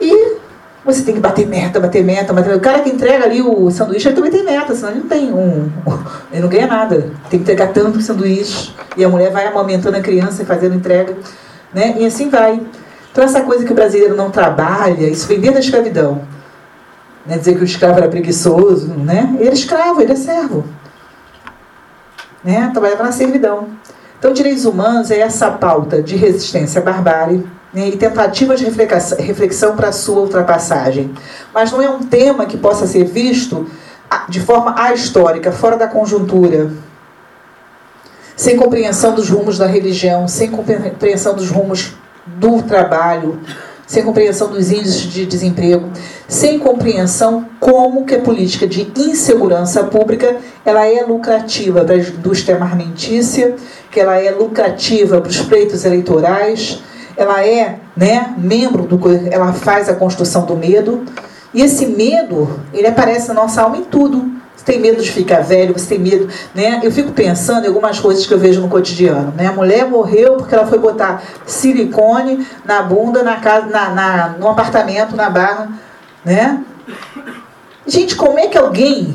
[0.00, 0.40] e
[0.84, 4.08] você tem que bater meta, bater meta, bater O cara que entrega ali o sanduíche,
[4.08, 5.70] ele também tem meta, senão ele não tem um.
[6.32, 7.10] Ele não ganha nada.
[7.28, 8.74] Tem que entregar tanto sanduíche.
[8.96, 11.16] E a mulher vai amamentando a criança e fazendo entrega.
[11.74, 11.96] Né?
[11.98, 12.60] E assim vai.
[13.10, 16.22] Então essa coisa que o brasileiro não trabalha, isso vem desde a escravidão.
[17.26, 17.36] Né?
[17.36, 19.36] Dizer que o escravo era preguiçoso, né?
[19.38, 20.64] Ele é escravo, ele é servo.
[22.44, 22.70] Né?
[22.72, 23.68] Trabalhava na servidão.
[24.18, 29.76] Então direitos humanos é essa pauta de resistência à barbárie né, e tentativa de reflexão
[29.76, 31.12] para a sua ultrapassagem.
[31.54, 33.66] Mas não é um tema que possa ser visto
[34.28, 36.70] de forma ahistórica, fora da conjuntura,
[38.36, 41.94] sem compreensão dos rumos da religião, sem compreensão dos rumos
[42.26, 43.38] do trabalho,
[43.86, 45.90] sem compreensão dos índices de desemprego,
[46.28, 52.54] sem compreensão como que a política de insegurança pública ela é lucrativa para a indústria
[52.54, 53.56] armamentícia,
[53.90, 56.80] que ela é lucrativa para os pleitos eleitorais,
[57.22, 61.04] ela é né, membro do ela faz a construção do medo.
[61.52, 64.40] E esse medo ele aparece na nossa alma em tudo.
[64.60, 66.80] Você tem medo de ficar velho você tem medo né?
[66.82, 69.46] Eu fico pensando em algumas coisas que eu vejo no cotidiano né?
[69.46, 74.46] A mulher morreu porque ela foi botar silicone na bunda na casa na, na no
[74.48, 75.70] apartamento na barra
[76.22, 76.62] né?
[77.86, 79.14] Gente como é que alguém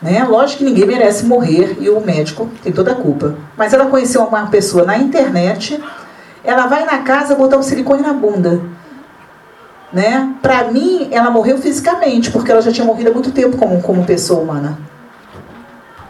[0.00, 0.24] Né?
[0.24, 3.34] Lógico que ninguém merece morrer e o médico tem toda a culpa.
[3.58, 5.82] Mas ela conheceu uma pessoa na internet,
[6.46, 8.60] ela vai na casa botar um silicone na bunda.
[9.92, 10.34] Né?
[10.40, 14.04] Para mim, ela morreu fisicamente, porque ela já tinha morrido há muito tempo como, como
[14.04, 14.78] pessoa humana.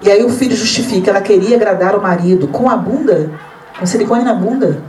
[0.03, 3.31] E aí o filho justifica, ela queria agradar o marido com a bunda,
[3.79, 4.83] com silicone na bunda.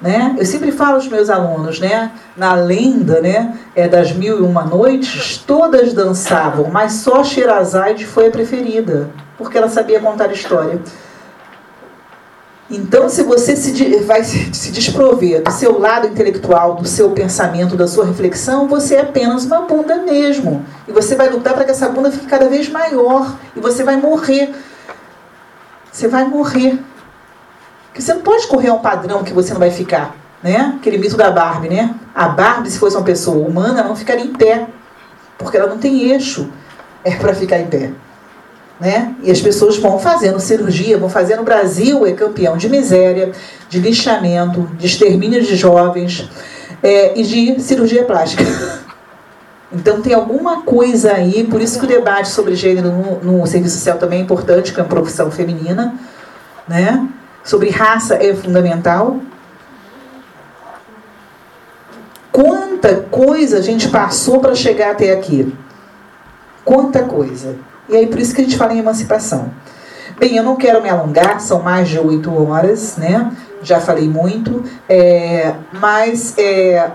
[0.00, 0.34] Né?
[0.38, 2.12] Eu sempre falo aos meus alunos, né?
[2.36, 3.56] na lenda né?
[3.74, 9.58] é das mil e uma noites, todas dançavam, mas só Sherazade foi a preferida, porque
[9.58, 10.80] ela sabia contar história.
[12.74, 17.86] Então, se você se, vai se desprover do seu lado intelectual, do seu pensamento, da
[17.86, 20.64] sua reflexão, você é apenas uma bunda mesmo.
[20.88, 23.36] E você vai lutar para que essa bunda fique cada vez maior.
[23.54, 24.54] E você vai morrer.
[25.92, 26.78] Você vai morrer.
[27.88, 30.16] Porque você não pode correr a um padrão que você não vai ficar.
[30.42, 30.74] Né?
[30.78, 31.94] Aquele mito da Barbie, né?
[32.14, 34.66] A Barbie, se fosse uma pessoa humana, ela não ficaria em pé.
[35.36, 36.48] Porque ela não tem eixo
[37.04, 37.90] é para ficar em pé.
[38.82, 39.14] Né?
[39.22, 41.42] E as pessoas vão fazendo cirurgia, vão fazendo.
[41.42, 43.30] O Brasil é campeão de miséria,
[43.68, 46.28] de lixamento, de extermínio de jovens
[46.82, 48.42] é, e de cirurgia plástica.
[49.74, 53.78] Então tem alguma coisa aí, por isso que o debate sobre gênero no, no serviço
[53.78, 55.94] social também é importante, que é uma profissão feminina,
[56.68, 57.08] né?
[57.42, 59.16] Sobre raça é fundamental.
[62.30, 65.50] Quanta coisa a gente passou para chegar até aqui.
[66.66, 67.56] Quanta coisa.
[67.92, 69.50] E aí por isso que a gente fala em emancipação.
[70.18, 73.30] Bem, eu não quero me alongar, são mais de oito horas, né?
[73.62, 76.90] Já falei muito, é, mas é,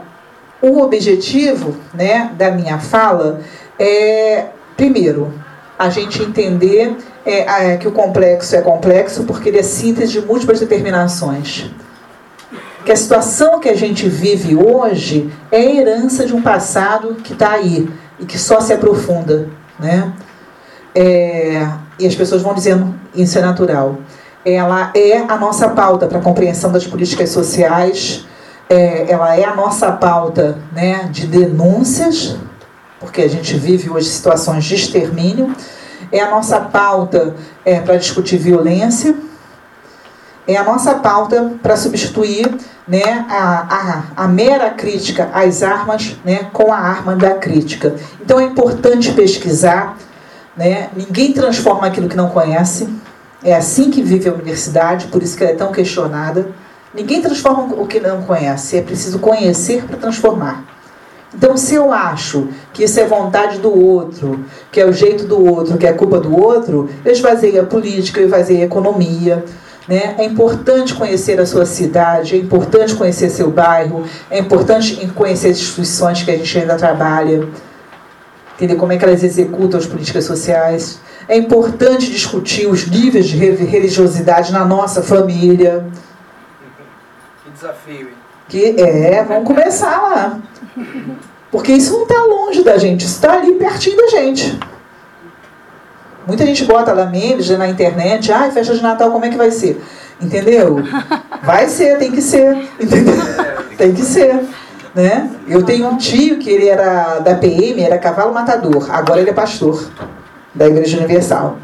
[0.60, 3.41] o objetivo né, da minha fala
[3.78, 4.45] é,
[4.76, 5.32] primeiro,
[5.78, 10.60] a gente entender é, que o complexo é complexo porque ele é síntese de múltiplas
[10.60, 11.69] determinações.
[12.84, 17.52] Que a situação que a gente vive hoje é herança de um passado que está
[17.52, 17.88] aí
[18.19, 19.48] e que só se aprofunda.
[19.80, 20.11] Né?
[20.99, 21.69] É,
[21.99, 23.98] e as pessoas vão dizendo isso é natural.
[24.44, 28.26] Ela é a nossa pauta para a compreensão das políticas sociais,
[28.68, 32.36] é, ela é a nossa pauta né, de denúncias,
[32.99, 35.56] porque a gente vive hoje situações de extermínio,
[36.11, 39.15] é a nossa pauta é, para discutir violência,
[40.48, 42.57] é a nossa pauta para substituir
[42.88, 47.95] né, a, a, a, mera crítica às armas né, com a arma da crítica.
[48.22, 49.98] Então é importante pesquisar,
[50.57, 50.89] né?
[50.95, 52.89] Ninguém transforma aquilo que não conhece.
[53.43, 56.49] É assim que vive a universidade, por isso que ela é tão questionada.
[56.93, 60.65] Ninguém transforma o que não conhece, é preciso conhecer para transformar.
[61.35, 65.45] Então, se eu acho que isso é vontade do outro, que é o jeito do
[65.45, 69.45] outro, que é culpa do outro, eu esvaziei a política, eu esvaziei a economia.
[69.88, 70.15] Né?
[70.17, 75.57] É importante conhecer a sua cidade, é importante conhecer seu bairro, é importante conhecer as
[75.57, 77.47] instituições que a gente ainda trabalha
[78.57, 80.99] entender como é que elas executam as políticas sociais.
[81.29, 85.85] É importante discutir os níveis de religiosidade na nossa família.
[87.43, 88.13] Que desafio, hein?
[88.49, 90.39] Que é, vamos começar lá.
[91.51, 94.59] Porque isso não está longe da gente, isso está ali pertinho da gente.
[96.25, 99.38] Muita gente bota lá memes na internet, ai, ah, festa de Natal, como é que
[99.38, 99.81] vai ser?
[100.19, 100.77] Entendeu?
[101.43, 102.67] Vai ser, tem que ser.
[102.79, 103.15] Entendeu?
[103.77, 104.41] Tem que ser.
[104.98, 105.30] Né?
[105.48, 109.34] Eu tenho um tio que ele era da PM, era cavalo matador, agora ele é
[109.34, 109.91] pastor
[110.56, 111.60] da Igreja Universal.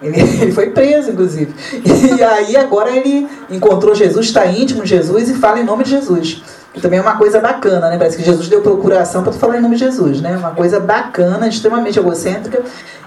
[0.00, 1.54] Ele, ele foi preso, inclusive.
[1.84, 5.90] E aí agora ele encontrou Jesus, está íntimo de Jesus e fala em nome de
[5.90, 6.42] Jesus.
[6.72, 7.98] Que também é uma coisa bacana, né?
[7.98, 10.34] Parece que Jesus deu procuração para tu falar em nome de Jesus, né?
[10.38, 12.62] Uma coisa bacana, extremamente egocêntrica.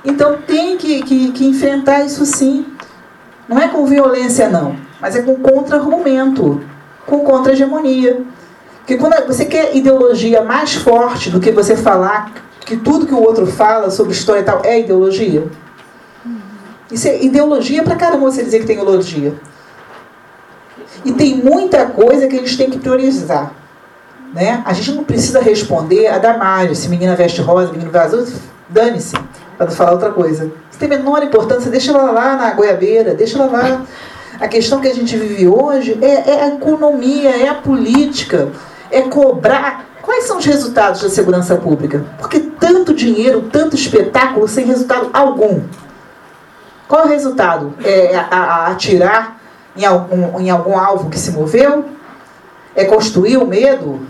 [0.05, 2.67] Então tem que, que, que enfrentar isso sim.
[3.49, 6.61] Não é com violência, não, mas é com contra-argumento,
[7.07, 8.21] com contra-hegemonia.
[8.81, 12.31] Porque quando você quer ideologia mais forte do que você falar
[12.65, 15.47] que tudo que o outro fala sobre história e tal é ideologia.
[16.91, 19.33] Isso é ideologia pra caramba você dizer que tem ideologia.
[21.05, 23.53] E tem muita coisa que a gente tem que priorizar.
[24.33, 24.61] Né?
[24.65, 28.25] A gente não precisa responder a Damares, se menina veste rosa, menino azul,
[28.69, 29.15] dane-se,
[29.57, 30.51] para não falar outra coisa.
[30.69, 33.85] Isso tem menor importância, deixa ela lá na goiabeira, deixa ela lá.
[34.39, 38.49] A questão que a gente vive hoje é, é a economia, é a política
[38.91, 42.05] é cobrar quais são os resultados da segurança pública.
[42.19, 45.61] Porque tanto dinheiro, tanto espetáculo sem resultado algum.
[46.87, 47.73] Qual é o resultado?
[47.83, 49.39] É atirar
[49.75, 51.85] em algum, em algum alvo que se moveu?
[52.75, 54.05] É construir o medo?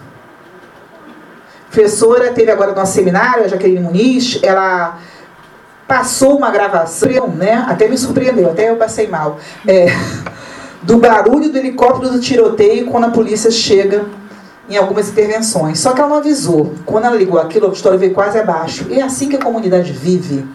[1.67, 4.97] A professora teve agora no nosso seminário, a Jaqueline Muniz, ela
[5.87, 7.65] passou uma gravação, né?
[7.67, 9.39] Até me surpreendeu, até eu passei mal.
[9.67, 9.87] É,
[10.81, 14.05] do barulho do helicóptero do tiroteio quando a polícia chega
[14.71, 15.79] em algumas intervenções.
[15.79, 16.73] Só que ela não avisou.
[16.85, 18.87] Quando ela ligou aquilo, a história veio quase abaixo.
[18.89, 20.47] E é assim que a comunidade vive.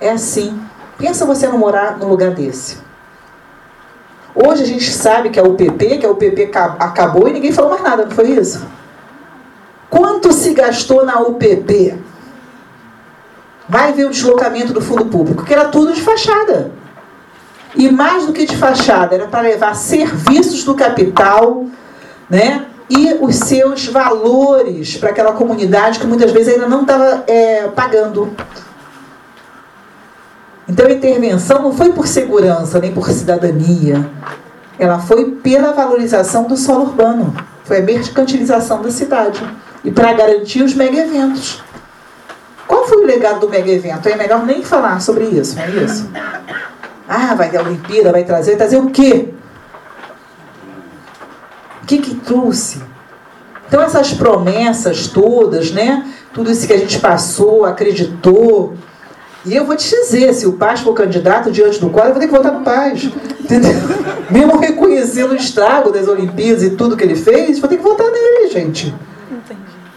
[0.00, 0.58] É assim.
[0.96, 2.78] Pensa você não morar num lugar desse.
[4.34, 7.82] Hoje a gente sabe que a UPP, que a UPP acabou e ninguém falou mais
[7.82, 8.66] nada, não foi isso?
[9.90, 11.98] Quanto se gastou na UPP?
[13.68, 16.72] Vai ver o deslocamento do fundo público, que era tudo de fachada.
[17.74, 21.66] E mais do que de fachada, era para levar serviços do capital,
[22.30, 22.66] né?
[22.94, 28.30] E os seus valores para aquela comunidade que muitas vezes ainda não estava é, pagando.
[30.68, 34.10] Então a intervenção não foi por segurança nem por cidadania,
[34.78, 39.42] ela foi pela valorização do solo urbano, foi a mercantilização da cidade
[39.82, 41.62] e para garantir os mega eventos.
[42.66, 44.06] Qual foi o legado do mega evento?
[44.08, 46.10] É melhor nem falar sobre isso, não é isso?
[47.08, 49.32] Ah, vai ter a Olimpíada, vai trazer, trazer o quê?
[51.82, 52.80] O que que trouxe?
[53.66, 56.06] Então essas promessas todas, né?
[56.32, 58.74] Tudo isso que a gente passou, acreditou.
[59.44, 62.20] E eu vou te dizer, se o Paz for candidato diante do quadro, eu vou
[62.20, 63.04] ter que votar no Paz.
[63.40, 63.74] Entendeu?
[64.30, 68.06] Mesmo reconhecendo o estrago das Olimpíadas e tudo que ele fez, vou ter que votar
[68.10, 68.94] nele, gente.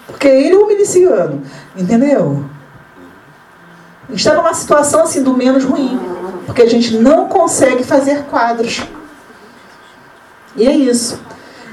[0.08, 1.44] Porque ele é um miliciano.
[1.76, 2.46] Entendeu?
[4.08, 6.00] A gente está numa situação assim do menos ruim.
[6.46, 8.82] Porque a gente não consegue fazer quadros.
[10.56, 11.20] E é isso.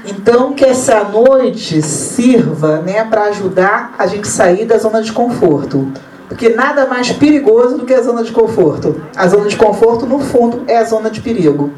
[0.05, 5.91] Então, que essa noite sirva né, para ajudar a gente sair da zona de conforto.
[6.27, 9.01] Porque nada mais perigoso do que a zona de conforto.
[9.15, 11.71] A zona de conforto, no fundo, é a zona de perigo.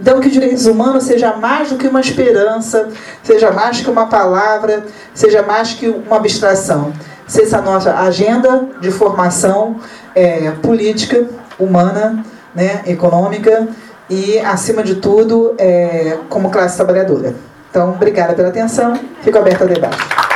[0.00, 2.88] Então, que direitos humanos seja mais do que uma esperança,
[3.22, 6.92] seja mais que uma palavra, seja mais que uma abstração.
[7.26, 9.76] Seja a nossa agenda de formação
[10.14, 11.26] é, política,
[11.58, 12.24] humana,
[12.54, 13.68] né, econômica
[14.08, 17.34] e, acima de tudo, é, como classe trabalhadora.
[17.78, 18.98] Então, obrigada pela atenção.
[19.22, 20.27] Fico aberta ao debate.